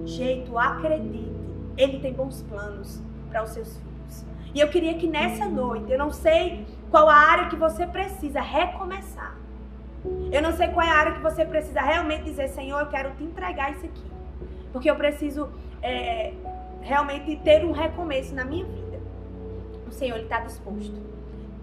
jeito. 0.05 0.59
Acredite. 0.59 1.31
Ele 1.75 1.97
tem 1.99 2.13
bons 2.13 2.43
planos 2.43 3.01
para 3.31 3.43
os 3.43 3.49
seus 3.49 3.75
filhos. 3.77 4.25
E 4.53 4.59
eu 4.59 4.67
queria 4.67 4.93
que 4.93 5.07
nessa 5.07 5.47
noite, 5.49 5.91
eu 5.91 5.97
não 5.97 6.11
sei 6.11 6.67
qual 6.93 7.09
a 7.09 7.15
área 7.15 7.47
que 7.47 7.55
você 7.55 7.87
precisa 7.87 8.39
recomeçar. 8.39 9.35
Eu 10.31 10.43
não 10.43 10.53
sei 10.53 10.67
qual 10.67 10.85
é 10.85 10.91
a 10.91 10.95
área 10.95 11.13
que 11.13 11.21
você 11.21 11.43
precisa 11.43 11.81
realmente 11.81 12.25
dizer, 12.25 12.49
Senhor, 12.49 12.79
eu 12.81 12.85
quero 12.85 13.15
te 13.15 13.23
entregar 13.23 13.71
isso 13.71 13.83
aqui. 13.87 14.03
Porque 14.71 14.91
eu 14.91 14.95
preciso 14.95 15.49
é, 15.81 16.33
realmente 16.81 17.35
ter 17.37 17.65
um 17.65 17.71
recomeço 17.71 18.35
na 18.35 18.45
minha 18.45 18.63
vida. 18.63 19.01
O 19.87 19.91
Senhor 19.91 20.19
está 20.19 20.41
disposto. 20.41 21.01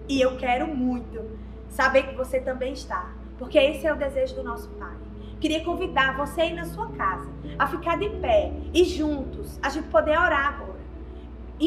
E 0.09 0.19
eu 0.19 0.35
quero 0.35 0.67
muito 0.67 1.25
saber 1.69 2.07
que 2.07 2.15
você 2.15 2.41
também 2.41 2.73
está. 2.73 3.09
Porque 3.39 3.57
esse 3.57 3.87
é 3.87 3.93
o 3.93 3.95
desejo 3.95 4.35
do 4.35 4.43
nosso 4.43 4.67
Pai. 4.71 4.97
Queria 5.39 5.63
convidar 5.63 6.17
você 6.17 6.41
aí 6.41 6.53
na 6.53 6.65
sua 6.65 6.89
casa 6.89 7.29
a 7.57 7.67
ficar 7.67 7.97
de 7.97 8.09
pé 8.19 8.51
e 8.73 8.83
juntos 8.83 9.57
a 9.63 9.69
gente 9.69 9.87
poder 9.87 10.19
orar 10.19 10.55
agora 10.55 10.80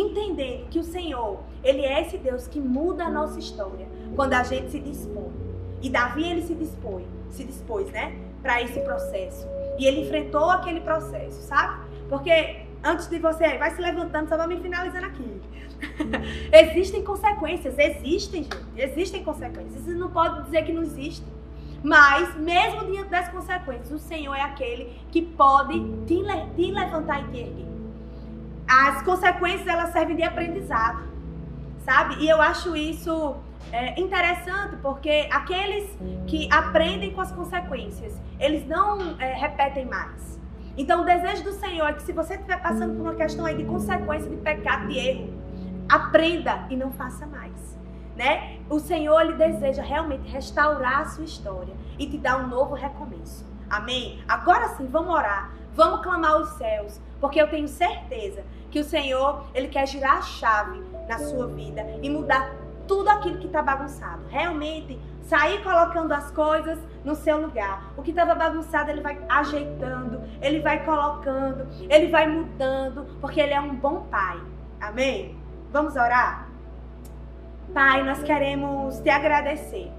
entendendo 0.00 0.68
que 0.68 0.78
o 0.78 0.82
Senhor, 0.82 1.38
ele 1.62 1.82
é 1.82 2.02
esse 2.02 2.18
Deus 2.18 2.46
que 2.48 2.60
muda 2.60 3.04
a 3.04 3.10
nossa 3.10 3.38
história 3.38 3.86
quando 4.16 4.34
a 4.34 4.42
gente 4.42 4.70
se 4.70 4.80
dispõe. 4.80 5.32
E 5.80 5.88
Davi 5.88 6.24
ele 6.24 6.42
se 6.42 6.54
dispõe, 6.54 7.06
se 7.30 7.44
dispôs, 7.44 7.90
né, 7.90 8.16
para 8.42 8.62
esse 8.62 8.80
processo. 8.80 9.46
E 9.78 9.86
ele 9.86 10.02
enfrentou 10.02 10.50
aquele 10.50 10.80
processo, 10.80 11.42
sabe? 11.42 11.84
Porque 12.08 12.62
antes 12.82 13.08
de 13.08 13.18
você, 13.18 13.58
vai 13.58 13.70
se 13.70 13.80
levantando, 13.80 14.28
só 14.28 14.36
vamos 14.36 14.56
me 14.56 14.62
finalizando 14.62 15.06
aqui. 15.06 15.40
existem 16.52 17.04
consequências, 17.04 17.78
existem, 17.78 18.44
gente, 18.44 18.56
existem 18.76 19.22
consequências. 19.22 19.82
Você 19.82 19.94
não 19.94 20.10
pode 20.10 20.44
dizer 20.44 20.64
que 20.64 20.72
não 20.72 20.82
existe. 20.82 21.24
Mas, 21.82 22.34
mesmo 22.36 22.86
diante 22.86 23.10
das 23.10 23.28
consequências, 23.28 23.92
o 23.92 23.98
Senhor 23.98 24.34
é 24.34 24.40
aquele 24.40 24.90
que 25.10 25.20
pode 25.20 25.78
te, 26.06 26.16
te 26.56 26.72
levantar 26.72 27.20
e 27.20 27.30
te 27.30 27.38
erguer 27.38 27.73
as 28.68 29.02
consequências 29.02 29.66
elas 29.66 29.90
servem 29.90 30.16
de 30.16 30.22
aprendizado, 30.22 31.02
sabe? 31.84 32.16
E 32.22 32.28
eu 32.28 32.40
acho 32.40 32.76
isso 32.76 33.36
é, 33.72 34.00
interessante 34.00 34.76
porque 34.76 35.28
aqueles 35.30 35.90
que 36.26 36.48
aprendem 36.52 37.12
com 37.12 37.20
as 37.20 37.32
consequências, 37.32 38.20
eles 38.38 38.66
não 38.66 39.20
é, 39.20 39.34
repetem 39.34 39.84
mais. 39.84 40.40
Então, 40.76 41.02
o 41.02 41.04
desejo 41.04 41.44
do 41.44 41.52
Senhor 41.52 41.88
é 41.88 41.92
que 41.92 42.02
se 42.02 42.12
você 42.12 42.34
estiver 42.34 42.60
passando 42.60 42.94
por 42.94 43.02
uma 43.02 43.14
questão 43.14 43.44
aí 43.44 43.56
de 43.56 43.64
consequência, 43.64 44.28
de 44.28 44.36
pecado, 44.36 44.88
de 44.88 44.98
erro, 44.98 45.32
aprenda 45.88 46.66
e 46.68 46.76
não 46.76 46.90
faça 46.92 47.26
mais. 47.26 47.78
Né? 48.16 48.58
O 48.70 48.78
Senhor 48.78 49.20
ele 49.20 49.32
deseja 49.34 49.82
realmente 49.82 50.28
restaurar 50.28 51.00
a 51.00 51.04
sua 51.06 51.24
história 51.24 51.74
e 51.98 52.06
te 52.06 52.18
dar 52.18 52.38
um 52.38 52.48
novo 52.48 52.74
recomeço. 52.74 53.44
Amém? 53.68 54.22
Agora 54.28 54.68
sim, 54.76 54.86
vamos 54.86 55.12
orar. 55.12 55.52
Vamos 55.74 56.02
clamar 56.02 56.40
os 56.40 56.50
céus, 56.50 57.00
porque 57.20 57.40
eu 57.40 57.48
tenho 57.48 57.66
certeza 57.68 58.44
que 58.70 58.78
o 58.78 58.84
Senhor, 58.84 59.44
ele 59.54 59.68
quer 59.68 59.86
girar 59.86 60.18
a 60.18 60.22
chave 60.22 60.82
na 61.08 61.18
sua 61.18 61.46
vida 61.48 61.84
e 62.02 62.08
mudar 62.08 62.54
tudo 62.86 63.08
aquilo 63.08 63.38
que 63.38 63.46
está 63.46 63.62
bagunçado. 63.62 64.22
Realmente, 64.28 64.98
sair 65.22 65.62
colocando 65.62 66.12
as 66.12 66.30
coisas 66.30 66.78
no 67.04 67.14
seu 67.14 67.40
lugar. 67.40 67.92
O 67.96 68.02
que 68.02 68.10
estava 68.10 68.34
bagunçado, 68.34 68.90
ele 68.90 69.00
vai 69.00 69.18
ajeitando, 69.28 70.22
ele 70.40 70.60
vai 70.60 70.84
colocando, 70.84 71.66
ele 71.88 72.08
vai 72.08 72.28
mudando, 72.28 73.06
porque 73.20 73.40
ele 73.40 73.52
é 73.52 73.60
um 73.60 73.74
bom 73.74 74.02
pai. 74.10 74.40
Amém? 74.80 75.36
Vamos 75.72 75.96
orar? 75.96 76.48
Pai, 77.72 78.02
nós 78.04 78.22
queremos 78.22 79.00
te 79.00 79.10
agradecer. 79.10 79.90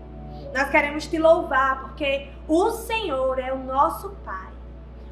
Nós 0.54 0.70
queremos 0.70 1.08
te 1.08 1.18
louvar, 1.18 1.82
porque 1.82 2.30
o 2.48 2.72
Senhor 2.72 3.40
é 3.40 3.52
o 3.52 3.58
nosso 3.58 4.12
Pai. 4.24 4.55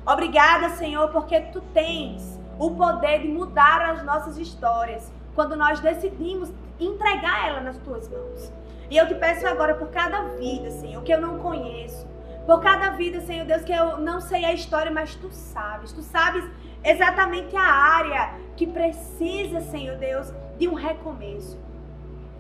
Obrigada, 0.06 0.70
Senhor, 0.72 1.10
porque 1.10 1.40
tu 1.40 1.62
tens 1.74 2.40
o 2.60 2.72
poder 2.72 3.22
de 3.22 3.28
mudar 3.30 3.82
as 3.82 4.04
nossas 4.04 4.38
histórias 4.38 5.12
quando 5.34 5.56
nós 5.56 5.80
decidimos 5.80 6.52
entregar 6.80 7.48
ela 7.48 7.62
nas 7.62 7.78
tuas 7.78 8.10
mãos. 8.10 8.52
E 8.90 8.98
eu 8.98 9.08
te 9.08 9.16
peço 9.16 9.48
agora 9.48 9.76
por 9.76 9.90
cada 9.90 10.24
vida, 10.36 10.70
Senhor, 10.72 11.02
que 11.04 11.14
eu 11.14 11.22
não 11.22 11.40
conheço. 11.40 12.06
Por 12.46 12.62
cada 12.62 12.90
vida, 12.92 13.22
Senhor 13.22 13.46
Deus, 13.46 13.64
que 13.64 13.72
eu 13.72 13.98
não 13.98 14.20
sei 14.20 14.44
a 14.44 14.54
história, 14.54 14.92
mas 14.92 15.16
tu 15.16 15.30
sabes. 15.32 15.94
Tu 15.94 16.02
sabes 16.02 16.44
exatamente 16.84 17.56
a 17.56 17.64
área 17.64 18.34
que 18.58 18.68
precisa, 18.68 19.62
Senhor 19.62 19.98
Deus, 19.98 20.34
de 20.60 20.68
um 20.68 20.74
recomeço. 20.74 21.58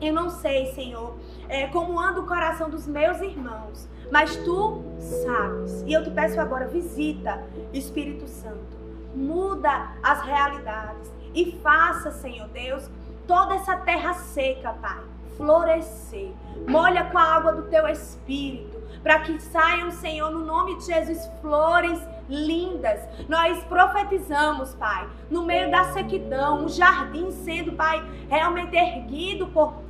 Eu 0.01 0.13
não 0.13 0.29
sei, 0.29 0.73
Senhor, 0.73 1.15
é, 1.53 1.67
como 1.67 1.99
anda 1.99 2.19
o 2.19 2.25
coração 2.25 2.67
dos 2.67 2.87
meus 2.87 3.21
irmãos, 3.21 3.87
mas 4.11 4.35
tu 4.37 4.83
sabes. 4.99 5.83
E 5.85 5.93
eu 5.93 6.03
te 6.03 6.09
peço 6.09 6.41
agora, 6.41 6.67
visita, 6.67 7.43
Espírito 7.71 8.27
Santo, 8.27 8.75
muda 9.15 9.91
as 10.01 10.21
realidades 10.23 11.13
e 11.35 11.51
faça, 11.61 12.11
Senhor 12.11 12.47
Deus, 12.47 12.89
toda 13.27 13.53
essa 13.53 13.77
terra 13.77 14.15
seca, 14.15 14.73
Pai, 14.73 15.03
florescer. 15.37 16.31
Molha 16.67 17.03
com 17.05 17.19
a 17.19 17.35
água 17.35 17.53
do 17.53 17.69
teu 17.69 17.87
espírito, 17.87 18.81
para 19.03 19.19
que 19.19 19.39
saiam, 19.39 19.91
Senhor, 19.91 20.31
no 20.31 20.43
nome 20.43 20.77
de 20.77 20.85
Jesus, 20.85 21.29
flores 21.39 21.99
lindas. 22.27 22.99
Nós 23.29 23.63
profetizamos, 23.65 24.73
Pai, 24.73 25.07
no 25.29 25.45
meio 25.45 25.69
da 25.69 25.85
sequidão, 25.93 26.63
um 26.63 26.69
jardim 26.69 27.29
sendo, 27.29 27.73
Pai, 27.73 28.03
realmente 28.27 28.75
erguido 28.75 29.47
por 29.47 29.82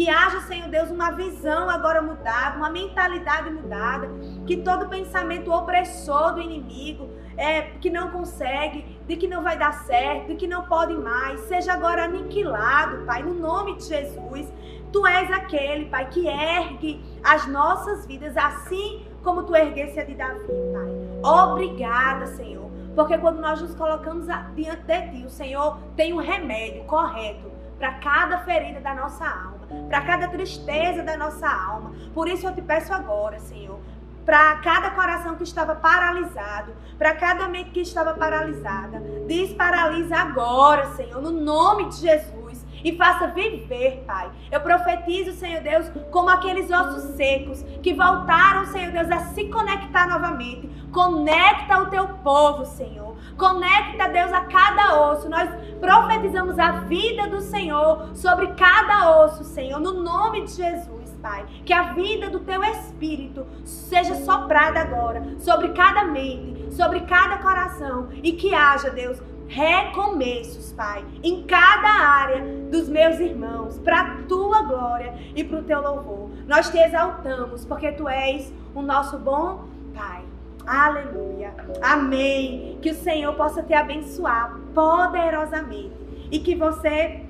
que 0.00 0.08
haja, 0.08 0.40
Senhor 0.40 0.66
Deus, 0.70 0.90
uma 0.90 1.10
visão 1.10 1.68
agora 1.68 2.00
mudada, 2.00 2.56
uma 2.56 2.70
mentalidade 2.70 3.50
mudada. 3.50 4.08
Que 4.46 4.56
todo 4.56 4.88
pensamento 4.88 5.52
opressor 5.52 6.32
do 6.32 6.40
inimigo, 6.40 7.10
é, 7.36 7.72
que 7.82 7.90
não 7.90 8.10
consegue, 8.10 8.98
de 9.06 9.16
que 9.16 9.28
não 9.28 9.42
vai 9.42 9.58
dar 9.58 9.74
certo, 9.84 10.28
de 10.28 10.36
que 10.36 10.46
não 10.46 10.64
pode 10.64 10.94
mais, 10.94 11.40
seja 11.40 11.74
agora 11.74 12.04
aniquilado, 12.04 13.04
Pai, 13.04 13.22
no 13.22 13.34
nome 13.34 13.76
de 13.76 13.84
Jesus. 13.84 14.50
Tu 14.90 15.06
és 15.06 15.30
aquele, 15.30 15.84
Pai, 15.84 16.08
que 16.08 16.26
ergue 16.26 17.04
as 17.22 17.46
nossas 17.46 18.06
vidas 18.06 18.34
assim 18.38 19.04
como 19.22 19.42
tu 19.42 19.54
erguesse 19.54 20.00
a 20.00 20.04
de 20.04 20.14
Davi, 20.14 20.46
Pai. 20.46 21.30
Obrigada, 21.30 22.26
Senhor 22.28 22.70
Porque 22.94 23.18
quando 23.18 23.38
nós 23.38 23.60
nos 23.60 23.74
colocamos 23.74 24.24
diante 24.54 24.82
de 24.82 25.10
Ti, 25.10 25.26
o 25.26 25.30
Senhor 25.30 25.76
tem 25.94 26.14
um 26.14 26.16
remédio 26.16 26.84
correto 26.84 27.50
para 27.78 27.92
cada 27.94 28.38
ferida 28.44 28.80
da 28.80 28.94
nossa 28.94 29.26
alma, 29.26 29.59
para 29.88 30.00
cada 30.02 30.28
tristeza 30.28 31.02
da 31.02 31.16
nossa 31.16 31.48
alma. 31.48 31.92
Por 32.14 32.28
isso 32.28 32.46
eu 32.46 32.54
te 32.54 32.62
peço 32.62 32.92
agora, 32.92 33.38
Senhor, 33.38 33.78
para 34.24 34.56
cada 34.56 34.90
coração 34.90 35.36
que 35.36 35.42
estava 35.42 35.74
paralisado, 35.74 36.72
para 36.98 37.14
cada 37.14 37.48
mente 37.48 37.70
que 37.70 37.80
estava 37.80 38.14
paralisada. 38.14 39.00
Desparalisa 39.26 40.16
agora, 40.16 40.86
Senhor, 40.94 41.20
no 41.20 41.30
nome 41.30 41.88
de 41.88 41.96
Jesus. 41.96 42.64
E 42.82 42.96
faça 42.96 43.28
viver, 43.28 44.04
Pai. 44.06 44.30
Eu 44.50 44.60
profetizo, 44.60 45.32
Senhor 45.32 45.62
Deus, 45.62 45.90
como 46.10 46.30
aqueles 46.30 46.70
ossos 46.70 47.14
secos 47.14 47.62
que 47.82 47.92
voltaram, 47.92 48.66
Senhor 48.66 48.90
Deus, 48.92 49.10
a 49.10 49.18
se 49.34 49.44
conectar 49.48 50.08
novamente. 50.08 50.68
Conecta 50.92 51.82
o 51.82 51.86
teu 51.86 52.08
povo, 52.22 52.64
Senhor. 52.64 53.16
Conecta, 53.36 54.08
Deus, 54.08 54.32
a 54.32 54.42
cada 54.42 55.10
osso. 55.10 55.28
Nós 55.28 55.48
profetizamos 55.80 56.58
a 56.58 56.72
vida 56.72 57.28
do 57.28 57.40
Senhor 57.40 58.10
sobre 58.14 58.48
cada 58.48 59.22
osso, 59.22 59.44
Senhor, 59.44 59.80
no 59.80 60.02
nome 60.02 60.44
de 60.44 60.52
Jesus. 60.52 61.00
Pai. 61.20 61.44
Que 61.64 61.72
a 61.72 61.92
vida 61.92 62.30
do 62.30 62.40
teu 62.40 62.62
espírito 62.64 63.46
seja 63.64 64.14
soprada 64.14 64.80
agora 64.80 65.22
sobre 65.38 65.68
cada 65.70 66.04
mente, 66.04 66.74
sobre 66.74 67.00
cada 67.00 67.38
coração 67.38 68.08
e 68.22 68.32
que 68.32 68.54
haja, 68.54 68.90
Deus, 68.90 69.20
recomeços, 69.46 70.72
Pai, 70.72 71.04
em 71.22 71.42
cada 71.42 71.88
área 71.88 72.42
dos 72.70 72.88
meus 72.88 73.18
irmãos, 73.18 73.78
para 73.80 74.22
tua 74.28 74.62
glória 74.62 75.14
e 75.34 75.44
para 75.44 75.58
o 75.58 75.64
teu 75.64 75.82
louvor. 75.82 76.30
Nós 76.46 76.70
te 76.70 76.78
exaltamos 76.78 77.64
porque 77.64 77.92
tu 77.92 78.08
és 78.08 78.52
o 78.74 78.80
nosso 78.80 79.18
bom 79.18 79.68
Pai. 79.94 80.29
Aleluia. 80.70 81.52
Amém. 81.82 82.78
Que 82.80 82.90
o 82.90 82.94
Senhor 82.94 83.34
possa 83.34 83.60
te 83.60 83.74
abençoar 83.74 84.56
poderosamente 84.72 85.90
e 86.30 86.38
que 86.38 86.54
você 86.54 87.22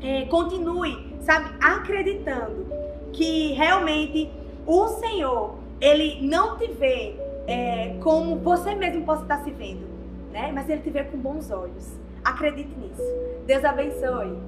é, 0.00 0.24
continue, 0.26 1.16
sabe, 1.20 1.50
acreditando 1.60 2.64
que 3.12 3.54
realmente 3.54 4.30
o 4.64 4.86
Senhor, 4.86 5.56
ele 5.80 6.24
não 6.24 6.56
te 6.56 6.68
vê 6.68 7.16
é, 7.48 7.96
como 8.00 8.36
você 8.36 8.72
mesmo 8.76 9.04
possa 9.04 9.22
estar 9.22 9.42
se 9.42 9.50
vendo, 9.50 9.88
né? 10.30 10.52
Mas 10.54 10.68
ele 10.68 10.82
te 10.82 10.90
vê 10.90 11.02
com 11.02 11.18
bons 11.18 11.50
olhos. 11.50 11.98
Acredite 12.24 12.70
nisso. 12.78 13.02
Deus 13.46 13.64
abençoe. 13.64 14.38